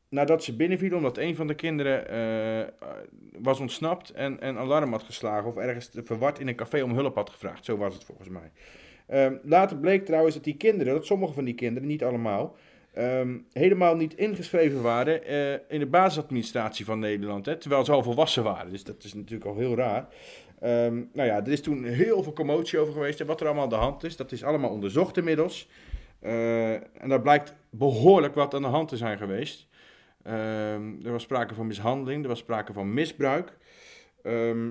[0.08, 2.72] nadat ze binnenvielen omdat een van de kinderen
[3.38, 7.14] was ontsnapt en, en alarm had geslagen of ergens verward in een café om hulp
[7.14, 7.64] had gevraagd.
[7.64, 8.50] Zo was het volgens mij.
[9.06, 12.56] Ehm, later bleek trouwens dat die kinderen, dat sommige van die kinderen, niet allemaal,
[12.92, 15.26] ehm, helemaal niet ingeschreven waren
[15.68, 17.46] in de basisadministratie van Nederland.
[17.46, 18.70] Hè, terwijl ze al volwassen waren.
[18.70, 20.08] Dus dat is natuurlijk al heel raar.
[20.60, 23.20] Ehm, nou ja, er is toen heel veel commotie over geweest.
[23.20, 25.68] En wat er allemaal aan de hand is, dat is allemaal onderzocht inmiddels.
[26.20, 29.68] Eh, en daar blijkt behoorlijk wat aan de hand te zijn geweest.
[30.22, 33.56] Ehm, er was sprake van mishandeling, er was sprake van misbruik.
[34.22, 34.70] Ehm,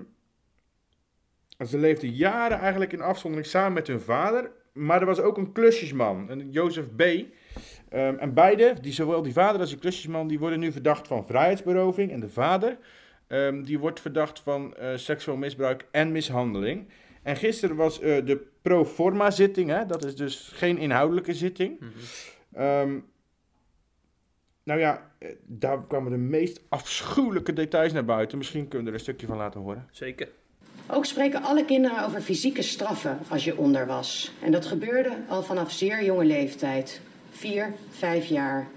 [1.68, 4.52] ze leefden jaren eigenlijk in afzondering samen met hun vader.
[4.74, 7.02] Maar er was ook een klusjesman, een Jozef B.
[7.90, 12.12] En beide, die, zowel die vader als die klusjesman, die worden nu verdacht van vrijheidsberoving.
[12.12, 12.78] En de vader,
[13.28, 16.88] ehm, die wordt verdacht van eh, seksueel misbruik en mishandeling.
[17.24, 19.86] En gisteren was eh, de pro forma zitting, hè?
[19.86, 21.80] dat is dus geen inhoudelijke zitting.
[22.54, 23.00] Ehm,
[24.64, 28.38] nou ja, eh, daar kwamen de meest afschuwelijke details naar buiten.
[28.38, 29.88] Misschien kunnen we er een stukje van laten horen.
[29.92, 30.30] Zeker.
[30.88, 34.32] Ook spreken alle kinderen over fysieke straffen als je onder was.
[34.42, 37.02] En dat gebeurde al vanaf zeer jonge leeftijd.
[37.32, 38.68] Vier, vijf jaar.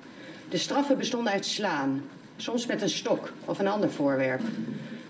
[0.48, 2.02] De straffen bestonden uit slaan,
[2.40, 4.40] soms met een stok of een ander voorwerp.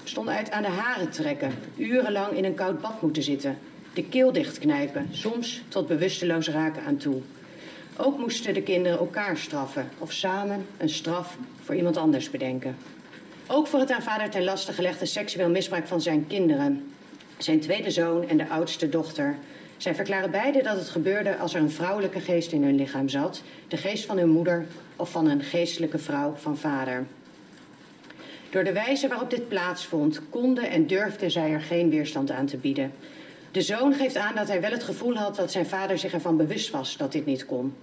[0.03, 3.59] Bestonden uit aan de haren trekken, urenlang in een koud bad moeten zitten.
[3.93, 7.21] De keel dichtknijpen, soms tot bewusteloos raken aan toe.
[7.97, 12.77] Ook moesten de kinderen elkaar straffen of samen een straf voor iemand anders bedenken.
[13.47, 16.93] Ook voor het aan vader ten laste gelegde seksueel misbruik van zijn kinderen.
[17.39, 19.37] Zijn tweede zoon en de oudste dochter.
[19.77, 23.43] Zij verklaren beide dat het gebeurde als er een vrouwelijke geest in hun lichaam zat.
[23.69, 27.07] De geest van hun moeder of van een geestelijke vrouw van vader.
[28.51, 32.57] Door de wijze waarop dit plaatsvond, konden en durfden zij er geen weerstand aan te
[32.57, 32.93] bieden.
[33.51, 36.37] De zoon geeft aan dat hij wel het gevoel had dat zijn vader zich ervan
[36.37, 37.75] bewust was dat dit niet kon.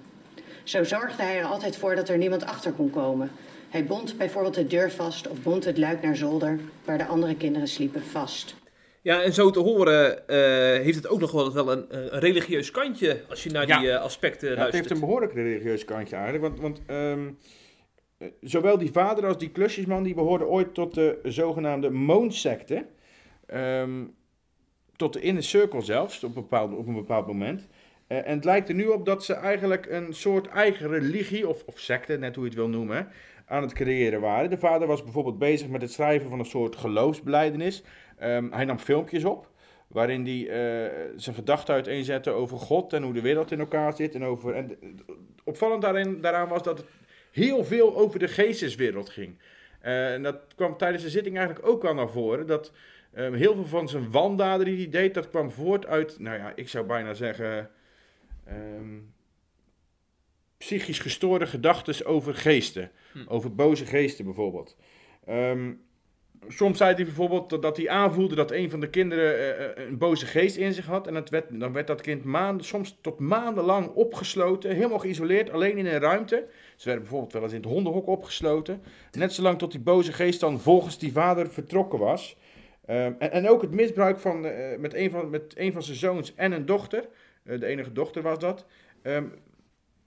[0.63, 3.32] Zo zorgde hij er altijd voor dat er niemand achter kon komen.
[3.69, 7.36] Hij bond bijvoorbeeld de deur vast of bond het luik naar zolder, waar de andere
[7.36, 8.56] kinderen sliepen, vast.
[9.01, 10.38] Ja, en zo te horen eh,
[10.84, 13.80] heeft het ook nog wel, wel een, een religieus kantje als je naar Ja.
[13.80, 14.84] die eh, aspecten Ja, het luistert.
[14.89, 16.43] heeft een behoorlijk religieus kantje eigenlijk.
[16.43, 17.34] Want, want ehm, eh,
[18.41, 22.85] zowel die vader als die klusjesman die behoorden ooit tot de zogenaamde Moonsecte.
[23.45, 24.03] Ehm,
[24.95, 27.67] tot de Inner Circle zelfs, op een bepaald, op een bepaald moment.
[28.07, 31.63] Eh, en het lijkt er nu op dat ze eigenlijk een soort eigen religie, of,
[31.65, 33.07] of secte, net hoe je het wil noemen,
[33.45, 34.49] aan het creëren waren.
[34.49, 37.83] De vader was bijvoorbeeld bezig met het schrijven van een soort geloofsbelijdenis.
[38.17, 39.49] Ehm, hij nam filmpjes op,
[39.88, 44.15] waarin hij eh, zijn gedachten uiteenzette over God en hoe de wereld in elkaar zit.
[44.15, 44.77] En over, en
[45.43, 46.88] opvallend daarin, daaraan was dat het
[47.35, 49.37] heel veel over de geesteswereld ging.
[49.79, 52.47] Eh, en dat kwam tijdens de zitting eigenlijk ook al naar voren.
[52.47, 52.71] Dat
[53.13, 56.51] ehm, heel veel van zijn wandaden die hij deed, dat kwam voort uit, nou ja,
[56.55, 57.69] ik zou bijna zeggen,
[58.45, 58.99] ehm,
[60.57, 62.91] psychisch gestoorde gedachten over geesten.
[63.27, 64.77] Over boze geesten bijvoorbeeld.
[65.25, 65.73] Ehm,
[66.47, 69.97] soms zei hij bijvoorbeeld dat, hij aanvoelde dat een van de kinderen eh, eh, een
[69.97, 71.08] boze geest in zich had.
[71.08, 75.77] En dat werd, dan werd dat kind maanden, soms tot maandenlang opgesloten, helemaal geïsoleerd, alleen
[75.77, 76.45] in een ruimte.
[76.75, 78.81] Ze werden bijvoorbeeld wel eens in het hondenhok opgesloten.
[79.12, 82.38] Net zolang tot die boze geest dan volgens die vader vertrokken was.
[82.86, 86.36] Ehm, en, en ook het misbruik van, eh, met, een van, met van zijn zoons
[86.36, 87.08] en een dochter,
[87.43, 88.65] eh, de enige dochter was dat,
[89.01, 89.25] ehm,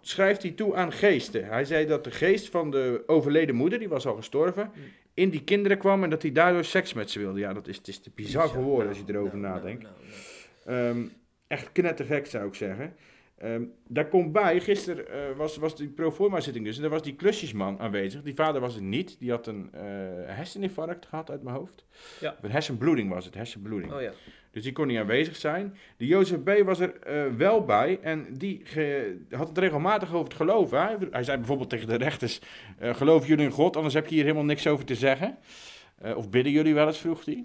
[0.01, 1.44] schrijft hij toe aan geesten.
[1.44, 4.70] Hij zei dat de geest van de overleden moeder, die was al gestorven,
[5.18, 7.38] in die kinderen kwam en dat hij daardoor seks met ze wilde.
[7.40, 9.83] Ja, dat is, het is te bizar voor woorden als je erover Nou, nadenkt.
[9.83, 10.98] nou, nou, nou.
[10.98, 11.09] Ehm,
[11.46, 12.94] echt knettergek zou ik zeggen.
[13.38, 17.02] Ehm, daar komt bij, gisteren eh, was, was die proforma zitting dus, en daar was
[17.02, 18.22] die klusjesman aanwezig.
[18.22, 19.81] Die vader was er niet, die had een eh,
[20.26, 21.85] herseninfarct gehad uit mijn hoofd.
[22.20, 22.31] Ja.
[22.38, 23.92] Of Een hersenbloeding was het, hersenbloeding.
[23.92, 24.12] Oh ja.
[24.50, 25.76] Dus die kon niet aanwezig zijn.
[25.96, 26.50] De Jozef B.
[26.64, 30.70] was er eh, wel bij en die ge- had het regelmatig over het geloof.
[30.70, 30.87] Hè?
[31.11, 32.40] Hij zei bijvoorbeeld tegen de rechters,
[32.78, 35.37] eh geloven jullie in God, anders heb je hier helemaal niks over te zeggen.
[35.98, 37.44] Eh, of bidden jullie wel eens, vroeg hij.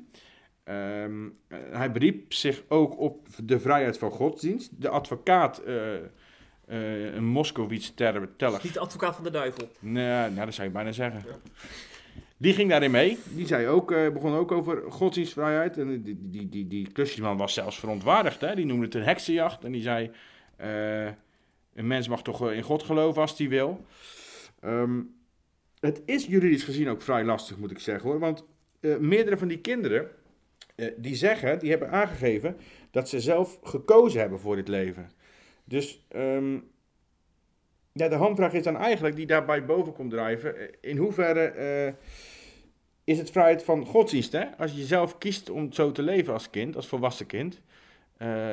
[0.63, 4.81] Ehm, eh, hij beriep zich ook op de vrijheid van godsdienst.
[4.81, 5.61] De advocaat,
[6.65, 8.59] een Moskowitz ter, teller.
[8.63, 9.69] Niet de advocaat van de duivel.
[9.79, 11.23] Nee, nou, dat zou je bijna zeggen.
[12.43, 13.17] Die ging daarin mee.
[13.29, 15.77] Die zei ook, eh, begon ook over godsdienstvrijheid.
[15.77, 18.41] En die, die, die, die klusjesman was zelfs verontwaardigd.
[18.41, 18.55] Hè?
[18.55, 19.63] Die noemde het een heksenjacht.
[19.63, 20.11] En die zei,
[20.55, 21.05] eh,
[21.73, 23.85] een mens mag toch eh, in God geloven als hij wil.
[24.59, 25.01] Ehm,
[25.79, 28.19] het is juridisch gezien ook vrij lastig, moet ik zeggen hoor.
[28.19, 28.45] Want
[28.99, 30.07] meerdere van die kinderen,
[30.97, 32.57] die zeggen, die hebben aangegeven
[32.91, 35.11] dat ze zelf gekozen hebben voor dit leven.
[35.63, 36.59] Dus ehm,
[37.93, 41.95] ja, de hamvraag is dan eigenlijk, die daarbij boven komt drijven, in hoeverre
[43.03, 44.45] is het vrijheid van godsdienst, hè?
[44.57, 47.61] Als je zelf kiest om zo te leven als kind, als volwassen kind,
[48.17, 48.49] eh,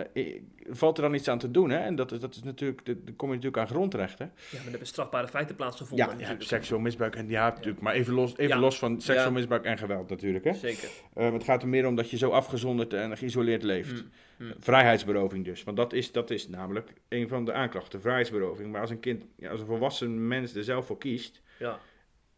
[0.70, 1.78] valt er dan iets aan te doen, hè?
[1.78, 4.32] En dat is, dat is natuurlijk, dan kom je natuurlijk aan grondrechten.
[4.34, 6.18] Ja, maar er hebben strafbare feiten plaatsgevonden.
[6.18, 8.60] Ja, ja, seksueel misbruik, en ja, natuurlijk, maar even los, even Ja.
[8.60, 10.52] los van seksueel misbruik en geweld natuurlijk, hè?
[10.54, 10.88] Zeker.
[11.14, 13.92] Eh, het gaat er meer om dat je zo afgezonderd en geïsoleerd leeft.
[13.92, 14.10] Mm,
[14.46, 14.52] mm.
[14.58, 15.62] Vrijheidsberoving dus.
[15.64, 18.72] Want dat is, dat is namelijk een van de aanklachten, vrijheidsberoving.
[18.72, 21.78] Maar als een kind, ja, als een volwassen mens er zelf voor kiest, Ja.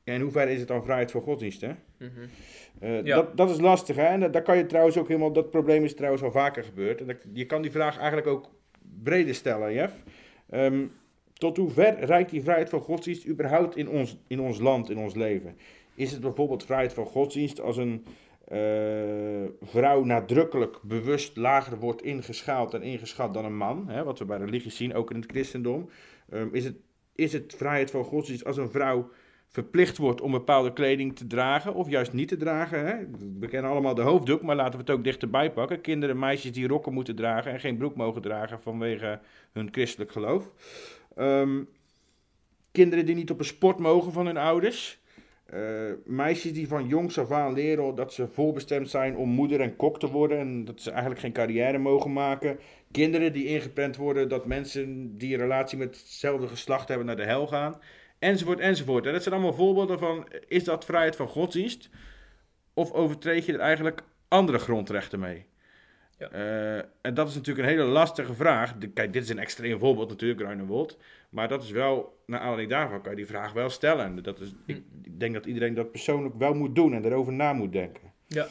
[0.04, 1.72] Ja, in hoeverre is het dan vrijheid voor godsdienst, hè?
[1.98, 2.10] Mhm.
[2.80, 3.14] Eh, Ja.
[3.16, 4.06] dat, dat is lastig, hè?
[4.06, 7.00] En dat, daar kan je trouwens ook helemaal, dat probleem is trouwens al vaker gebeurd.
[7.00, 8.50] En dat, je kan die vraag eigenlijk ook
[9.02, 9.94] breder stellen, Jeff.
[10.50, 10.84] Ehm,
[11.32, 14.98] tot hoe ver reikt die vrijheid van godsdienst überhaupt in ons, in ons land, in
[14.98, 15.56] ons leven?
[15.94, 18.04] Is het bijvoorbeeld vrijheid van godsdienst als een
[18.48, 23.88] eh, vrouw nadrukkelijk bewust lager wordt ingeschaald en ingeschat dan een man?
[23.88, 25.88] Hè, wat we bij religie zien, ook in het christendom.
[26.30, 26.76] Ehm, is, het,
[27.14, 29.10] is het vrijheid van godsdienst als een vrouw
[29.52, 32.86] verplicht wordt om bepaalde kleding te dragen of juist niet te dragen.
[32.86, 32.96] Hè?
[33.38, 35.80] We kennen allemaal de hoofddoek, maar laten we het ook dichterbij pakken.
[35.80, 39.20] Kinderen en meisjes die rokken moeten dragen en geen broek mogen dragen vanwege
[39.52, 40.50] hun christelijk geloof.
[41.16, 41.62] Ehm,
[42.72, 45.00] kinderen die niet op een sport mogen van hun ouders.
[45.44, 45.60] Eh,
[46.04, 49.98] meisjes die van jongs af aan leren dat ze voorbestemd zijn om moeder en kok
[49.98, 52.58] te worden en dat ze eigenlijk geen carrière mogen maken.
[52.90, 57.24] Kinderen die ingeprent worden dat mensen die een relatie met hetzelfde geslacht hebben naar de
[57.24, 57.80] hel gaan
[58.22, 59.06] enzovoort, enzovoort.
[59.06, 61.88] En dat zijn allemaal voorbeelden van, is dat vrijheid van godsdienst?
[62.74, 65.46] Of overtreed je er eigenlijk andere grondrechten mee?
[66.18, 66.30] Ja.
[66.30, 68.74] Eh, en dat is natuurlijk een hele lastige vraag.
[68.78, 70.98] De- kijk, dit is een extreem voorbeeld natuurlijk, Ruinewold.
[71.30, 74.04] Maar dat is wel, naar aanleiding daarvan kan je die vraag wel stellen.
[74.04, 77.32] En dat is, ik, ik denk dat iedereen dat persoonlijk wel moet doen en erover
[77.32, 78.12] na moet denken.
[78.26, 78.46] Ja,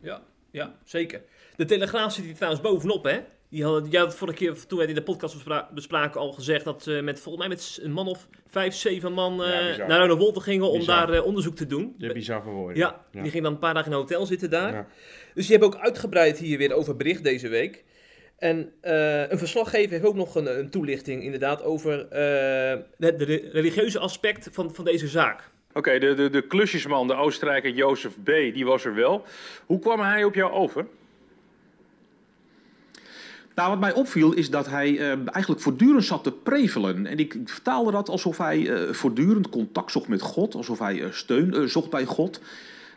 [0.00, 1.22] ja, ja, zeker.
[1.56, 3.20] De Telegraaf zit hier trouwens bovenop, hè?
[3.50, 6.32] Die hadden, jij had vorige keer, toen wij het in de podcast bespra- bespraken, al
[6.32, 9.86] gezegd dat ze met volgens mij met een man of vijf, zeven man eh, Ja,
[9.86, 11.06] naar de Wolten gingen om Bizar.
[11.06, 11.94] daar eh, onderzoek te doen.
[11.98, 12.76] Je bizar van woorden.
[12.76, 14.72] Ja, die ging dan een paar dagen in een hotel zitten daar.
[14.72, 14.86] Ja.
[15.34, 17.84] Dus die hebben ook uitgebreid hier weer over bericht deze week.
[18.38, 22.08] En eh, een verslaggever heeft ook nog een, een toelichting inderdaad over eh,
[22.98, 25.50] de religieuze aspect van, van deze zaak.
[25.72, 29.24] Oké, de, de, de klusjesman, de Oostenrijker Jozef B., die was er wel.
[29.66, 30.86] Hoe kwam hij op jou over?
[33.58, 37.06] Nou, wat mij opviel is dat hij eh, eigenlijk voortdurend zat te prevelen.
[37.06, 41.10] En ik, vertaalde dat alsof hij eh, voortdurend contact zocht met God, alsof hij eh,
[41.10, 42.40] steun zocht bij God.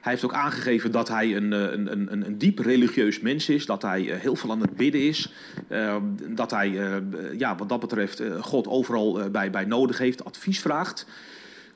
[0.02, 3.82] Hij heeft ook aangegeven dat hij een, een, een, een, diep religieus mens is, dat
[3.82, 5.34] hij heel veel aan het bidden is,
[5.68, 5.96] eh,
[6.28, 7.02] dat hij
[7.38, 11.06] ja, wat dat betreft God overal bij, bij nodig heeft, advies vraagt.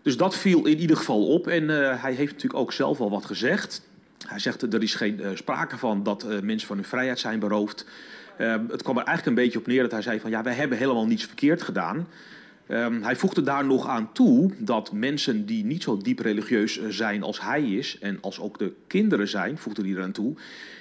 [0.01, 1.69] Dus dat viel in ieder geval op en
[1.99, 3.81] hij heeft natuurlijk ook zelf al wat gezegd.
[4.27, 7.85] Hij zegt er is geen sprake van dat mensen van hun vrijheid zijn beroofd.
[8.37, 10.53] Ehm, het kwam er eigenlijk een beetje op neer dat hij zei van ja, wij
[10.53, 12.07] hebben helemaal niets verkeerd gedaan.
[12.67, 16.85] Ehm, hij voegde daar nog aan toe dat mensen die niet zo diep religieus eh,
[16.89, 20.33] zijn als hij is, en als ook de kinderen zijn, voegde hij eraan toe,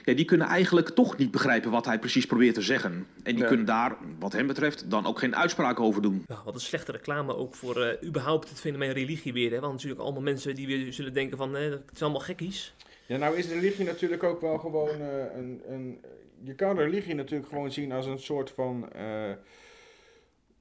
[0.04, 3.06] ja, die kunnen eigenlijk toch niet begrijpen wat hij precies probeert te zeggen.
[3.22, 3.46] En die Ja.
[3.48, 6.22] kunnen daar, wat hem betreft, dan ook geen uitspraak over doen.
[6.26, 9.50] Ja, wat een slechte reclame ook voor eh, überhaupt het fenomeen religie weer.
[9.52, 9.60] Hè?
[9.60, 12.74] Want natuurlijk allemaal mensen die weer zullen denken van, eh, dat is allemaal gekkies.
[13.06, 15.98] Ja, nou is religie natuurlijk ook wel gewoon eh, een, een...
[16.42, 19.32] Je kan religie natuurlijk gewoon zien als een soort van eh,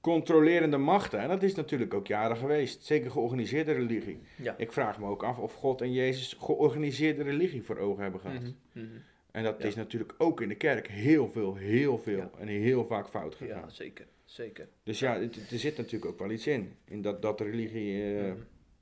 [0.02, 1.14] controlerende macht.
[1.14, 2.84] En dat is natuurlijk ook jaren geweest.
[2.84, 4.20] Zeker georganiseerde religie.
[4.38, 4.56] Ja.
[4.58, 8.42] Ik vraag me ook af of God en Jezus georganiseerde religie voor ogen hebben gehad.
[8.42, 8.88] Mhm, mhm.
[9.32, 9.66] En dat Ja.
[9.68, 12.30] is natuurlijk ook in de kerk heel veel, heel veel Ja.
[12.40, 13.72] en heel vaak fout Ja, gegaan.
[13.72, 14.06] zeker.
[14.26, 14.68] zeker.
[14.84, 16.76] Dus ja, het- er zit natuurlijk ook wel iets in.
[16.86, 18.38] In dat, dat religie eh, Mhm.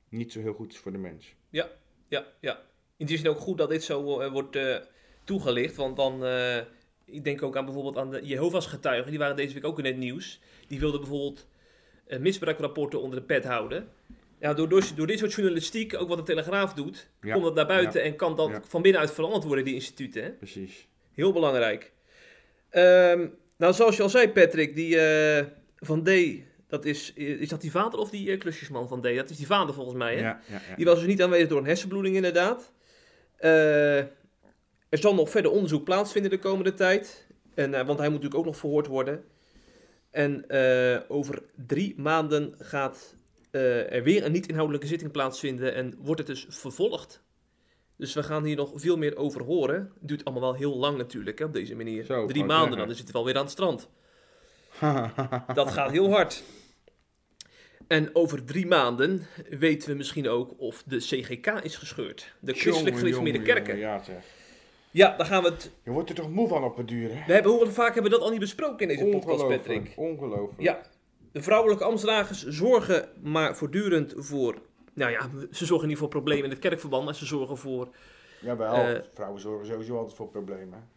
[0.09, 1.35] niet zo heel goed is voor de mens.
[1.49, 1.69] Ja,
[2.39, 2.61] ja.
[2.97, 4.57] In die zin ook goed dat dit zo eh, wordt
[5.23, 5.75] toegelicht.
[5.75, 6.23] Want dan,
[7.11, 9.09] ik denk ook aan bijvoorbeeld aan de Jehovah's getuigen.
[9.09, 10.39] Die waren deze week ook in het nieuws.
[10.67, 11.47] Die wilden bijvoorbeeld
[12.07, 13.87] eh, misbruikrapporten onder de pet houden.
[14.39, 17.55] Ja, door, door, door dit soort journalistiek, ook wat de Telegraaf doet, Ja, komt dat
[17.55, 18.61] naar buiten en kan dat ja.
[18.67, 20.23] van binnenuit veranderd worden, die instituten.
[20.23, 20.29] Hè?
[20.29, 20.87] Precies.
[21.13, 21.91] Heel belangrijk.
[22.69, 25.45] Ehm, nou, zoals je al zei, Patrick, die eh,
[25.75, 26.09] Van D,
[26.67, 29.15] dat is, is dat die vader of die eh, klusjesman van D?
[29.15, 30.33] Dat is die vader volgens mij, hè?
[30.75, 32.71] Die was dus niet aanwezig door een hersenbloeding, inderdaad.
[33.37, 34.03] Eh,
[34.91, 37.27] er zal nog verder onderzoek plaatsvinden de komende tijd.
[37.53, 39.23] En, eh, want hij moet natuurlijk ook nog verhoord worden.
[40.09, 43.15] En eh, over drie maanden gaat
[43.51, 45.73] eh, er weer een niet-inhoudelijke zitting plaatsvinden.
[45.73, 47.23] En wordt het dus vervolgd.
[47.97, 49.75] Dus we gaan hier nog veel meer over horen.
[49.75, 52.05] Het duurt allemaal wel heel lang natuurlijk, hè, op deze manier.
[52.05, 52.87] Zo, drie maanden, zeggen.
[52.87, 53.89] dan zitten we wel weer aan het strand.
[55.53, 56.43] Dat gaat heel hard.
[57.87, 62.35] En over drie maanden weten we misschien ook of de CGK is gescheurd.
[62.39, 63.77] De Christelijk Gereformeerde Kerken.
[63.77, 64.23] jongen, Ja, zeg.
[64.91, 65.71] Ja, daar gaan we het...
[65.83, 67.25] Je wordt er toch moe van op het duur, hè?
[67.25, 69.93] We hebben, hoe vaak hebben we dat al niet besproken in deze podcast, Patrick?
[69.95, 70.61] ongelooflijk.
[70.61, 70.81] Ja,
[71.31, 74.61] de vrouwelijke ambtsdragers zorgen maar voortdurend voor...
[74.93, 77.89] Nou ja, ze zorgen niet voor problemen in het kerkverband, maar ze zorgen voor...
[78.41, 80.89] Jawel, Eh, vrouwen zorgen sowieso altijd voor problemen.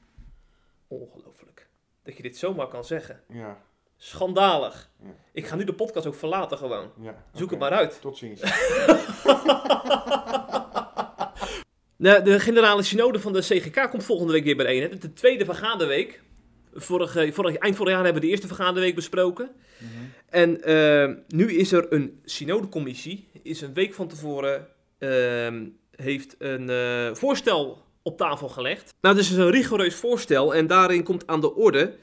[0.88, 1.68] Ongelooflijk.
[2.02, 3.20] Dat je dit zomaar kan zeggen.
[3.28, 3.62] Ja,
[3.96, 4.90] Schandalig.
[5.02, 5.08] Ja.
[5.32, 6.90] Ik ga nu de podcast ook verlaten gewoon.
[7.00, 7.24] ja.
[7.32, 8.00] Zoek het maar uit.
[8.00, 8.40] Tot ziens.
[11.96, 14.82] De generale synode van de CGK komt volgende week weer bijeen.
[14.82, 14.98] Hè?
[14.98, 16.22] De tweede vergaderweek.
[16.74, 19.50] Vorige, vorig, eind vorig jaar hebben we de eerste vergaderweek besproken.
[20.28, 23.28] En eh, nu is er een synodecommissie.
[23.42, 28.94] Is een week van tevoren ehm, heeft een eh, voorstel op tafel gelegd.
[29.00, 30.54] Nou, dit is een rigoureus voorstel.
[30.54, 31.94] En daarin komt aan de orde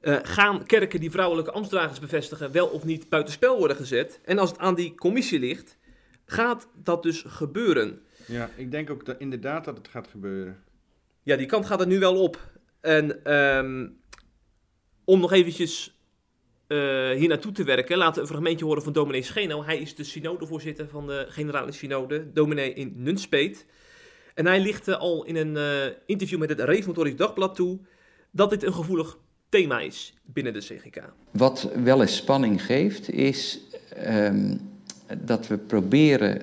[0.00, 4.20] eh, gaan kerken die vrouwelijke ambtsdragers bevestigen wel of niet buitenspel worden gezet?
[4.24, 5.78] En als het aan die commissie ligt,
[6.24, 8.02] gaat dat dus gebeuren?
[8.26, 10.62] Ja, ik denk ook dat, inderdaad dat het gaat gebeuren.
[11.22, 12.50] Ja, die kant gaat er nu wel op.
[12.80, 13.88] En ehm,
[15.04, 16.00] om nog eventjes
[16.66, 19.64] eh, hier naartoe te werken, laten we een fragmentje horen van dominee Scheno.
[19.64, 23.66] Hij is de synodevoorzitter van de generale synode, dominee in Nunspeet.
[24.34, 27.78] En hij lichtte al in een eh, interview met het Reformatorisch Dagblad toe
[28.30, 31.12] dat dit een gevoelig thema is binnen de CGK.
[31.30, 33.60] Wat wel eens spanning geeft, is
[33.96, 34.56] ehm,
[35.18, 36.42] dat we proberen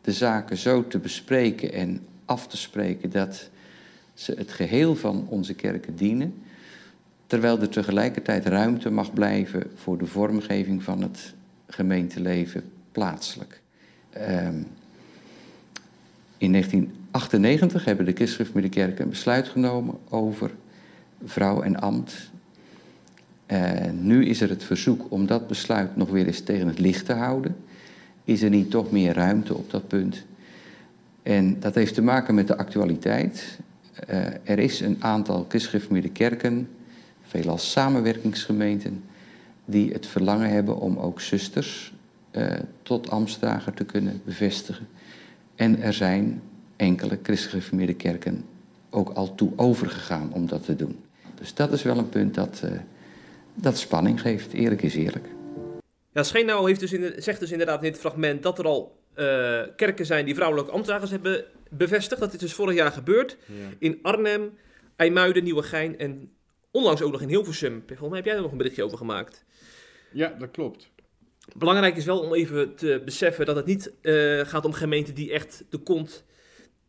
[0.00, 3.48] de zaken zo te bespreken en af te spreken dat
[4.14, 6.34] ze het geheel van onze kerken dienen,
[7.26, 11.34] terwijl er tegelijkertijd ruimte mag blijven voor de vormgeving van het
[11.66, 13.60] gemeenteleven plaatselijk.
[14.10, 14.62] Ehm,
[16.38, 20.50] in 1998 hebben de christelijke kerken een besluit genomen over
[21.24, 22.30] vrouw en ambt.
[23.46, 27.06] En nu is er het verzoek om dat besluit nog weer eens tegen het licht
[27.06, 27.56] te houden.
[28.30, 30.22] Is er niet toch meer ruimte op dat punt?
[31.22, 33.58] En dat heeft te maken met de actualiteit.
[34.10, 36.68] Uh, er is een aantal christelijke kerken,
[37.26, 39.02] veelal samenwerkingsgemeenten,
[39.64, 41.92] die het verlangen hebben om ook zusters
[42.30, 44.86] uh, tot ambtsdrager te kunnen bevestigen.
[45.54, 46.40] En er zijn
[46.76, 48.44] enkele christelijk kerken
[48.90, 50.96] ook al toe overgegaan om dat te doen.
[51.34, 52.70] Dus dat is wel een punt dat, uh,
[53.54, 55.28] dat spanning geeft, eerlijk is eerlijk.
[56.12, 59.62] Ja, Scheenau heeft dus in, zegt dus inderdaad in dit fragment dat er al uh,
[59.76, 62.20] kerken zijn die vrouwelijke ambtsdragers hebben bevestigd.
[62.20, 63.36] Dat is dus vorig jaar gebeurd.
[63.46, 63.54] Ja.
[63.78, 64.58] In Arnhem,
[64.96, 66.32] IJmuiden, Nieuwegein en
[66.70, 67.82] onlangs ook nog in Hilversum.
[67.86, 69.44] Volgens mij heb jij er nog een berichtje over gemaakt.
[70.12, 70.90] Ja, dat klopt.
[71.56, 75.32] Belangrijk is wel om even te beseffen dat het niet uh, gaat om gemeenten die
[75.32, 76.24] echt de kont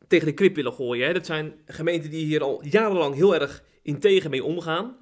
[0.07, 1.07] tegen de krip willen gooien.
[1.07, 1.13] Hè.
[1.13, 4.97] Dat zijn gemeenten die hier al jarenlang heel erg integer mee omgaan.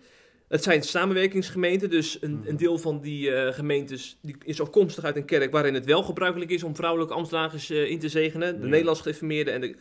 [0.49, 5.15] Het zijn samenwerkingsgemeenten, dus een, een deel van die uh, gemeentes die is afkomstig uit
[5.15, 8.55] een kerk waarin het wel gebruikelijk is om vrouwelijke ambtsdragers uh, in te zegenen.
[8.55, 8.69] De ja.
[8.69, 9.75] Nederlands gereformeerde en de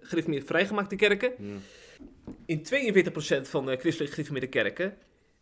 [0.00, 1.32] gereformeerd vrijgemaakte kerken.
[1.38, 1.54] Ja.
[2.46, 2.66] In
[3.38, 4.94] 42% van de christelijk gereformeerde kerken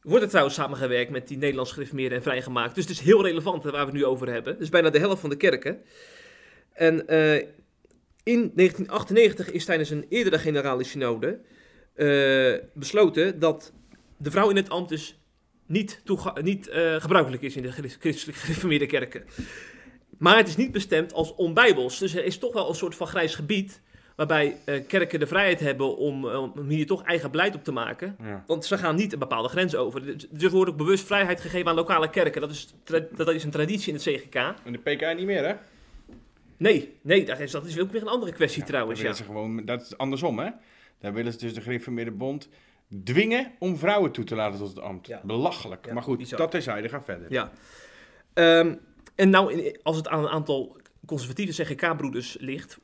[0.03, 2.75] wordt er trouwens samengewerkt met die Nederlands gereformeerde en vrijgemaakt.
[2.75, 4.59] Dus het is heel relevant waar we het nu over hebben.
[4.59, 5.83] Dus bijna de helft van de kerken.
[6.73, 7.35] En uh,
[8.23, 11.41] in 1998 is tijdens een eerdere generale synode
[12.73, 13.73] besloten dat
[14.25, 15.19] de vrouw in het ambt dus
[15.67, 16.03] niet,
[16.43, 19.25] niet uh, gebruikelijk is in de christelijk gereformeerde kerken.
[20.19, 21.99] Maar het is niet bestemd als onbijbels.
[21.99, 23.83] Dus er is toch wel een soort van grijs gebied
[24.17, 27.73] waarbij uh, kerken de vrijheid hebben om, uh, om, hier toch eigen beleid op te
[27.73, 28.17] maken.
[28.23, 28.45] Ja.
[28.47, 30.05] Want ze gaan niet een bepaalde grens over.
[30.05, 32.41] Dus er wordt ook bewust vrijheid gegeven aan lokale kerken.
[32.41, 32.75] Dat is,
[33.17, 34.35] dat is een traditie in het CGK.
[34.35, 35.55] En de PK niet meer, hè?
[36.57, 39.01] Nee, nee dat, is, dat is ook weer een andere kwestie ja, trouwens.
[39.01, 39.13] Ja.
[39.13, 40.51] Ze gewoon, dat is andersom, hè?
[41.01, 42.49] Daar willen ze dus de gereformeerde bond
[43.05, 45.07] dwingen om vrouwen toe te laten tot het ambt.
[45.07, 45.21] Ja.
[45.25, 45.93] Belachelijk.
[45.93, 46.39] Maar goed, bizar.
[46.39, 47.33] dat terzijde, ga verder.
[47.33, 47.53] Ja.
[48.35, 48.81] Um,
[49.15, 50.77] en nou, als het aan een aantal
[51.07, 52.79] conservatieve CGK-broeders ligt,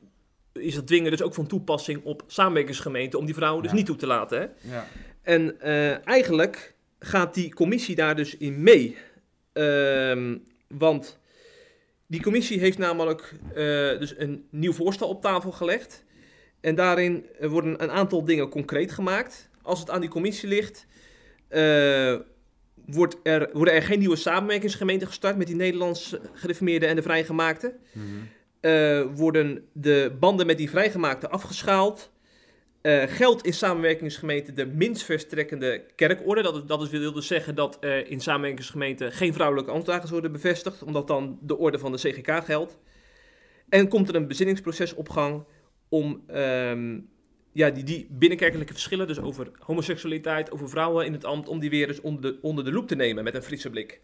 [0.53, 3.95] is dat dwingen dus ook van toepassing op samenwerkingsgemeenten om die vrouwen dus niet toe
[3.95, 4.39] te laten.
[4.39, 4.73] Hè?
[4.73, 4.87] Ja.
[5.21, 8.97] En uh, eigenlijk gaat die commissie daar dus in mee.
[9.53, 11.19] Um, want
[12.07, 13.55] die commissie heeft namelijk uh,
[13.99, 16.03] dus een nieuw voorstel op tafel gelegd.
[16.59, 20.85] En daarin worden een aantal dingen concreet gemaakt als het aan die commissie ligt,
[21.49, 22.15] uh,
[22.85, 27.73] wordt er, worden er geen nieuwe samenwerkingsgemeenten gestart met die Nederlands gereformeerden en de vrijgemaakten.
[27.91, 28.27] Mm -hmm.
[28.61, 32.11] uh, worden de banden met die vrijgemaakten afgeschaald.
[32.81, 36.41] Uh, geldt in samenwerkingsgemeenten de minst verstrekkende kerkorde.
[36.41, 40.83] Dat, dat is, wil dus zeggen dat uh, in samenwerkingsgemeenten geen vrouwelijke ambtsdragers worden bevestigd,
[40.83, 42.77] omdat dan de orde van de CGK geldt.
[43.69, 45.43] En komt er een bezinningsproces op gang
[45.89, 47.09] om um,
[47.51, 51.69] ja, die, die binnenkerkelijke verschillen, dus over homoseksualiteit, over vrouwen in het ambt, om die
[51.69, 54.01] weer eens onder de, onder de loep te nemen met een frisse blik.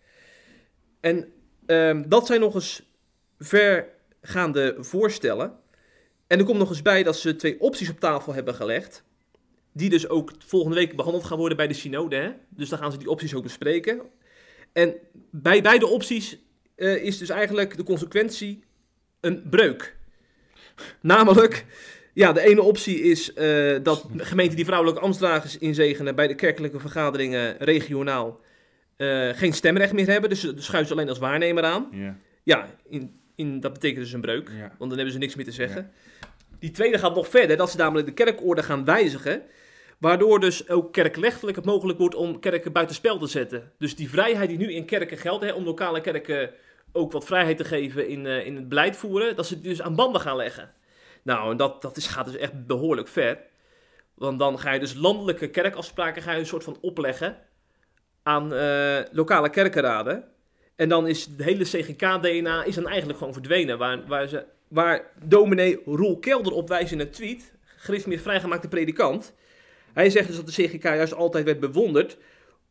[1.00, 1.32] En
[1.66, 2.84] um, dat zijn nog eens
[3.40, 5.60] vergaande voorstellen.
[6.28, 9.04] En er komt nog eens bij dat ze twee opties op tafel hebben gelegd,
[9.72, 12.16] die dus ook volgende week behandeld gaan worden bij de synode.
[12.16, 12.32] Hè?
[12.50, 14.02] Dus dan gaan ze die opties ook bespreken.
[14.74, 14.96] En
[15.32, 16.38] bij beide opties
[16.76, 18.64] uh, is dus eigenlijk de consequentie
[19.20, 19.96] een breuk.
[21.02, 21.66] Namelijk
[22.18, 26.80] ja, de ene optie is uh, dat gemeenten die vrouwelijke ambtsdragers inzegenen bij de kerkelijke
[26.80, 28.40] vergaderingen regionaal
[28.98, 30.30] uh, geen stemrecht meer hebben.
[30.30, 31.88] Dus ze schuiven alleen als waarnemer aan.
[31.92, 32.14] Yeah.
[32.44, 34.60] Ja, in, in, dat betekent dus een breuk, yeah.
[34.60, 35.82] want dan hebben ze niks meer te zeggen.
[35.82, 36.32] Yeah.
[36.60, 39.42] Die tweede gaat nog verder, dat ze namelijk de kerkorde gaan wijzigen.
[39.98, 43.72] Waardoor dus ook kerkrechtelijk het mogelijk wordt om kerken buitenspel te zetten.
[43.78, 46.50] Dus die vrijheid die nu in kerken geldt, hè, om lokale kerken
[46.92, 49.82] ook wat vrijheid te geven in, uh, in het beleid voeren, dat ze die dus
[49.82, 50.72] aan banden gaan leggen.
[51.28, 53.40] Nou, en dat, dat is, gaat dus echt behoorlijk ver.
[54.14, 57.38] Want dan ga je dus landelijke kerkafspraken ga je een soort van opleggen
[58.24, 60.24] aan eh, lokale kerkenraden.
[60.76, 63.78] En dan is het hele CGK-DNA is dan eigenlijk gewoon verdwenen.
[63.78, 69.34] Waar, waar, ze, waar dominee Roel Kelder op wijst in een tweet, gereformeerd vrijgemaakte predikant.
[69.94, 72.18] Hij zegt dus dat de CGK juist altijd werd bewonderd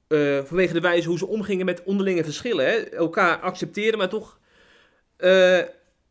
[0.09, 2.67] eh, vanwege de wijze hoe ze omgingen met onderlinge verschillen.
[2.67, 2.77] Hè?
[2.77, 4.39] Elkaar accepteren, maar toch
[5.17, 5.61] eh,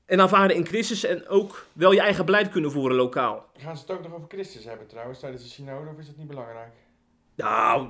[0.06, 3.46] en aanvaarden in Christus en ook wel je eigen beleid kunnen voeren lokaal.
[3.58, 6.18] Gaan ze het ook nog over Christus hebben trouwens tijdens de synode of is dat
[6.18, 6.74] niet belangrijk?
[7.36, 7.90] Nou,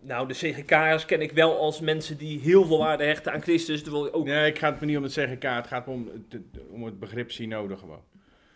[0.00, 3.82] nou de CGK'ers ken ik wel als mensen die heel veel waarde hechten aan Christus.
[3.82, 4.24] Terwijl ook...
[4.24, 6.40] Nee, ik ga het me niet om het CGK, het gaat me om het,
[6.70, 8.02] om het begrip synode gewoon.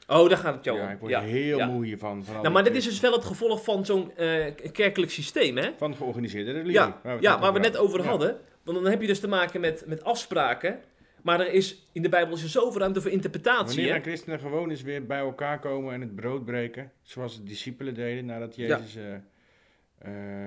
[0.07, 0.84] Oh, daar gaat het jou om.
[0.84, 1.66] Ja, ik word er heel ja.
[1.66, 2.24] moe hiervan.
[2.24, 5.70] Van Nou, maar dit is dus wel het gevolg van zo'n eh, kerkelijk systeem, hè?
[5.76, 6.72] Van georganiseerde religie.
[6.72, 8.07] Ja, waar we het ja net waar we net over Ja.
[8.07, 8.38] hadden.
[8.62, 10.80] Want dan heb je dus te maken met, met afspraken.
[11.22, 13.76] Maar er is in de Bijbel is er zoveel ruimte voor interpretatie.
[13.76, 17.42] Wanneer gaan christenen gewoon eens weer bij elkaar komen en het brood breken, zoals de
[17.42, 19.14] discipelen deden nadat Jezus eh,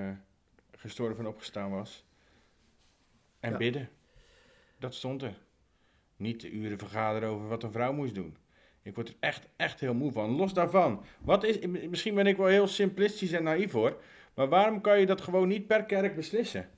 [0.08, 0.14] eh,
[0.76, 2.04] gestorven en opgestaan was.
[3.40, 3.56] En Ja.
[3.56, 3.88] bidden.
[4.78, 5.34] Dat stond er.
[6.16, 8.36] Niet de uren vergaderen over wat een vrouw moest doen.
[8.82, 10.30] Ik word er echt, echt heel moe van.
[10.30, 11.04] Los daarvan.
[11.20, 11.58] Wat is,
[11.88, 14.02] misschien ben ik wel heel simplistisch en naïef hoor.
[14.34, 16.70] Maar waarom kan je dat gewoon niet per kerk beslissen?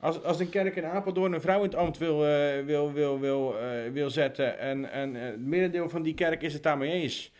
[0.00, 3.20] Als, als een kerk in Apeldoorn een vrouw in het ambt wil, eh, wil, wil,
[3.20, 6.90] wil, eh, wil zetten en, en eh, het merendeel van die kerk is het daarmee
[6.92, 7.32] eens,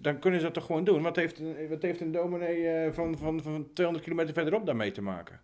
[0.00, 1.02] dan kunnen ze dat toch gewoon doen.
[1.02, 5.02] Wat heeft, een- wat heeft een dominee van, van, van 200 kilometer verderop daarmee te
[5.02, 5.40] maken?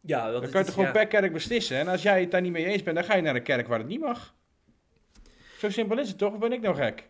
[0.00, 0.94] Ja, dat Dan kan je toch gewoon ja.
[0.98, 1.76] per kerk beslissen.
[1.78, 3.66] En als jij het daar niet mee eens bent, dan ga je naar een kerk
[3.68, 4.34] waar het niet mag.
[5.58, 6.32] Zo simpel is het toch?
[6.32, 7.08] Of ben ik nou gek?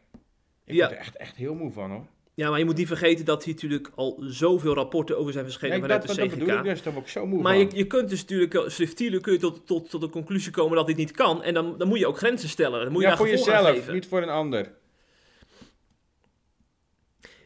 [0.64, 0.80] Ik Ja.
[0.80, 2.06] word er echt, echt heel moe van hoor.
[2.36, 5.80] Ja, maar je moet niet vergeten dat hier natuurlijk al zoveel rapporten over zijn verschenen
[5.80, 6.38] vanuit dat, de dat CGK.
[6.38, 8.68] bedoel ik dus, daar word ik zo moe Maar je, je kunt dus natuurlijk, eh,
[8.68, 11.42] subtiel kun je tot, tot, tot de conclusie komen dat dit niet kan.
[11.42, 12.82] En dan, dan moet je ook grenzen stellen.
[12.82, 14.72] Dan moet je ja, daar voor jezelf, niet voor een ander.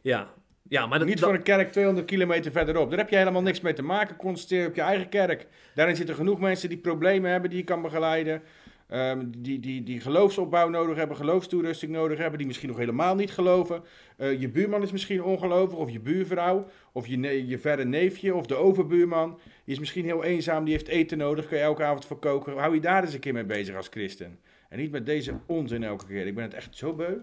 [0.03, 0.34] Ja,
[0.68, 2.91] ja maar dat, Niet dat- voor een kerk 200 kilometer verderop.
[2.91, 4.16] Daar heb je helemaal niks mee te maken.
[4.16, 5.47] Concentreer je op je eigen kerk.
[5.74, 8.43] Daarin zitten genoeg mensen die problemen hebben die je kan begeleiden.
[8.91, 13.30] Ehm, die, die, die geloofsopbouw nodig hebben, geloofstoerusting nodig hebben, die misschien nog helemaal niet
[13.30, 13.82] geloven.
[14.16, 18.47] Eh, je buurman is misschien ongelovig, of je buurvrouw, of je, je verre neefje, of
[18.47, 19.38] de overbuurman.
[19.64, 22.57] Die is misschien heel eenzaam, die heeft eten nodig, kun je elke avond voor koken.
[22.57, 24.38] Hou je daar eens een keer mee bezig als christen.
[24.68, 26.26] En niet met deze onzin elke keer.
[26.26, 27.16] Ik ben het echt zo beu.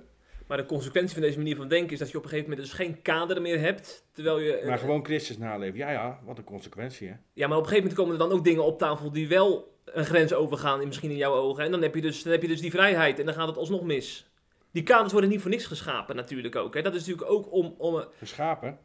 [0.48, 2.68] Maar de consequentie van deze manier van denken is dat je op een gegeven moment
[2.68, 4.06] dus geen kader meer hebt.
[4.12, 4.64] Terwijl je.
[4.66, 5.78] Maar gewoon Christus naleven.
[5.78, 7.14] Ja, ja, wat een consequentie, hè.
[7.34, 9.76] Ja, maar op een gegeven moment komen er dan ook dingen op tafel die wel
[9.86, 11.64] een grens overgaan, in, misschien in jouw ogen.
[11.64, 13.58] En dan heb, je dus, dan heb je dus die vrijheid en dan gaat het
[13.58, 14.32] alsnog mis.
[14.72, 16.74] Die kaders worden niet voor niks geschapen natuurlijk ook.
[16.74, 16.82] Hè.
[16.82, 17.76] Dat is natuurlijk ook om...
[17.78, 18.80] om Geschapen,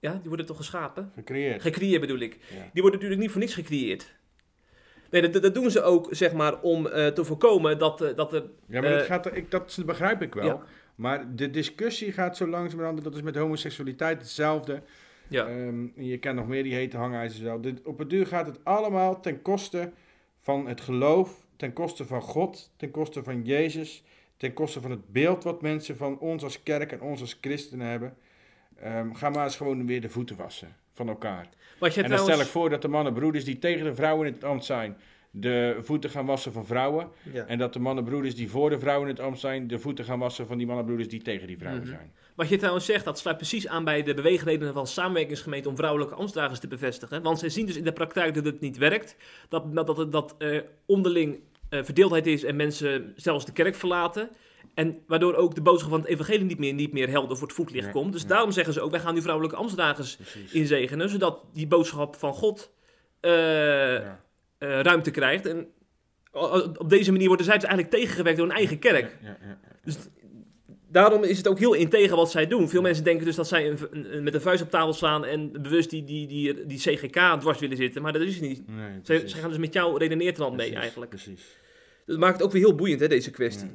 [0.00, 1.12] ja, die worden toch geschapen?
[1.14, 1.62] gecreëerd.
[1.62, 2.32] Gecreëerd bedoel ik.
[2.32, 2.70] Ja.
[2.72, 4.14] Die worden natuurlijk niet voor niks gecreëerd.
[5.10, 8.32] Nee, dat, dat doen ze ook, zeg maar, om eh, te voorkomen dat, eh, dat
[8.32, 8.44] er...
[8.66, 10.44] Ja, maar dat, eh, gaat, ik, dat begrijp ik wel.
[10.44, 10.62] Ja.
[10.94, 14.82] Maar de discussie gaat zo langzamerhand, dat is met homoseksualiteit hetzelfde.
[15.28, 15.46] Ja.
[15.46, 17.60] Ehm, je kent nog meer die hete hangijzers wel.
[17.60, 19.92] Dit, op het duur gaat het allemaal ten koste
[20.40, 24.04] van het geloof, ten koste van God, ten koste van Jezus,
[24.36, 27.86] ten koste van het beeld wat mensen van ons als kerk en ons als christenen
[27.86, 28.16] hebben.
[28.76, 31.48] Ehm, ga maar eens gewoon weer de voeten wassen van elkaar.
[31.78, 32.32] wat je En dan trouwens...
[32.32, 34.96] stel ik voor dat de mannenbroeders die tegen de vrouwen in het ambt zijn,
[35.30, 37.08] de voeten gaan wassen van vrouwen.
[37.32, 37.44] Ja.
[37.46, 40.18] En dat de mannenbroeders die voor de vrouwen in het ambt zijn, de voeten gaan
[40.18, 41.92] wassen van die mannenbroeders die tegen die vrouwen Mhm.
[41.92, 42.12] zijn.
[42.34, 46.14] Wat je trouwens zegt, dat sluit precies aan bij de beweegredenen van samenwerkingsgemeente om vrouwelijke
[46.14, 47.22] ambtsdragers te bevestigen.
[47.22, 49.16] Want zij zien dus in de praktijk dat het niet werkt.
[49.48, 51.38] Dat, dat, dat, dat eh, onderling
[51.68, 54.28] eh, verdeeldheid is en mensen zelfs de kerk verlaten.
[54.74, 57.56] En waardoor ook de boodschap van het evangelie niet meer, niet meer helder voor het
[57.56, 58.12] voetlicht komt.
[58.12, 60.18] Dus daarom zeggen ze ook, wij gaan nu vrouwelijke ambtsdragers
[60.52, 61.08] inzegenen.
[61.08, 62.72] Zodat die boodschap van God
[63.20, 64.20] eh, Ja.
[64.58, 65.46] eh, ruimte krijgt.
[65.46, 65.66] En
[66.78, 69.16] op deze manier worden zij dus eigenlijk tegengewerkt door hun eigen kerk.
[69.22, 69.58] Ja, ja, ja.
[69.84, 69.96] Dus
[70.88, 72.68] daarom is het ook heel integer wat zij doen.
[72.68, 75.24] Veel mensen denken dus dat zij een, een- een- met een vuist op tafel slaan
[75.24, 78.02] en bewust die, die, die, die CGK dwars willen zitten.
[78.02, 78.68] Maar dat is het niet.
[78.68, 81.10] Nee, Zij, zij gaan dus met jou redeneertrand mee eigenlijk.
[81.10, 81.56] Precies.
[82.06, 83.68] Dat maakt het ook weer heel boeiend, hè, deze kwestie.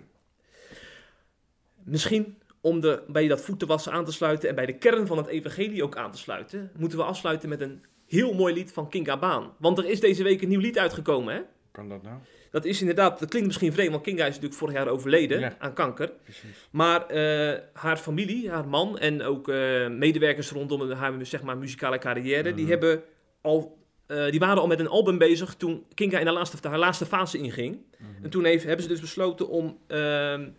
[1.85, 5.27] Misschien om de, bij dat voetenwassen aan te sluiten en bij de kern van het
[5.27, 9.17] evangelie ook aan te sluiten, moeten we afsluiten met een heel mooi lied van Kinga
[9.19, 9.53] Baan.
[9.59, 11.41] Want er is deze week een nieuw lied uitgekomen, hè?
[11.71, 12.15] Kan dat nou?
[12.51, 15.55] Dat is inderdaad, dat klinkt misschien vreemd, want Kinga is natuurlijk vorig jaar overleden Ja.
[15.59, 16.11] aan kanker.
[16.23, 16.67] Precies.
[16.71, 21.97] Maar eh, haar familie, haar man en ook eh, medewerkers rondom haar zeg maar, muzikale
[21.97, 22.69] carrière, die, Mhm.
[22.71, 23.03] hebben
[23.41, 26.79] al, eh, die waren al met een album bezig toen Kinga in haar laatste, haar
[26.79, 27.77] laatste fase inging.
[27.97, 28.23] Mhm.
[28.23, 30.49] En toen heeft, hebben ze dus besloten om, ehm,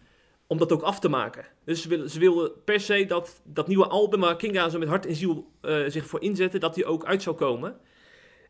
[0.47, 1.45] om dat ook af te maken.
[1.65, 5.07] Dus ze wilden, ze per se dat, dat nieuwe album, waar Kinga zo met hart
[5.07, 7.77] en ziel eh, zich voor inzette, dat die ook uit zou komen.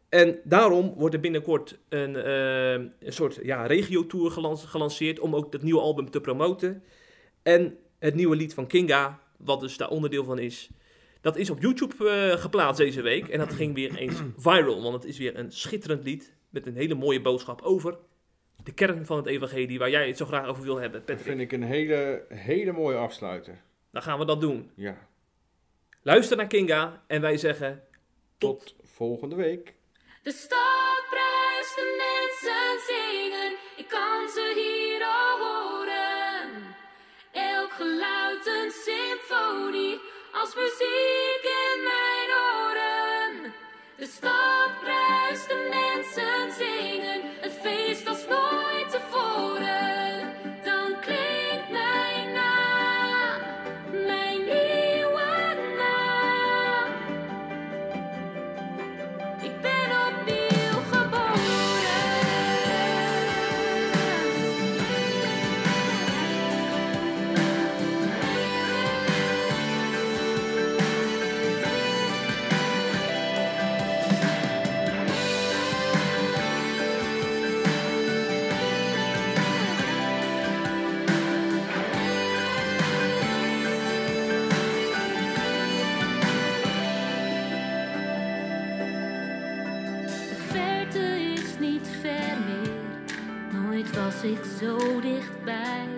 [0.08, 5.52] En daarom wordt er binnenkort een, eh, een soort ja, regio-tour gelan- gelanceerd om ook
[5.52, 6.82] dat nieuwe album te promoten.
[7.42, 10.70] En het nieuwe lied van Kinga, wat dus daar onderdeel van is,
[11.20, 13.28] Dat is op YouTube eh, geplaatst deze week.
[13.28, 14.82] En dat ging weer eens viral.
[14.82, 16.34] Want het is weer een schitterend lied.
[16.50, 17.98] Met een hele mooie boodschap over
[18.66, 19.78] de kern van het evangelie.
[19.78, 21.26] Waar jij het zo graag over wil hebben, Dat Patrick.
[21.26, 23.62] vind ik een hele, hele mooie afsluiter.
[23.90, 24.70] Dan gaan we dat doen.
[24.74, 24.96] Ja.
[26.02, 27.02] Luister naar Kinga.
[27.06, 27.82] En wij zeggen
[28.38, 29.74] Tot volgende week.
[30.22, 36.74] De stad bruist, de mensen zingen, ik kan ze hier al horen.
[37.32, 40.00] Elk geluid een symfonie,
[40.32, 43.52] als muziek in mijn oren.
[43.96, 44.55] De stad
[49.36, 49.75] nooit
[95.00, 95.88] dichtbij.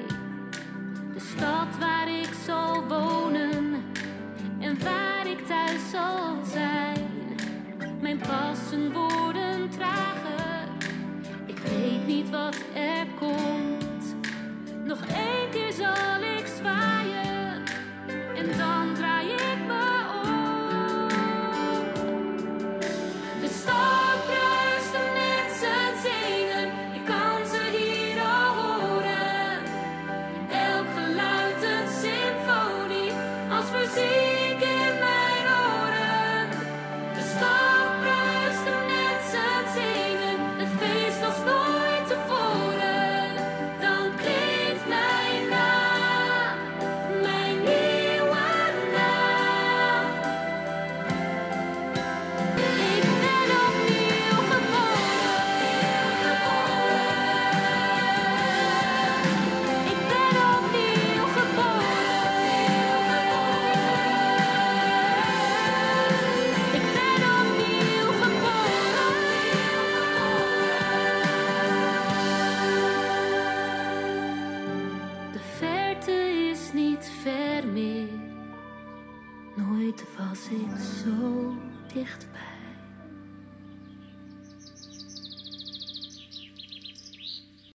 [1.14, 3.84] De stad waar ik zal wonen
[4.60, 7.06] en waar ik thuis zal zijn.
[8.00, 10.68] Mijn passen worden trager,
[11.46, 14.14] ik weet niet wat er komt.
[14.84, 16.27] Nog één keer zal ik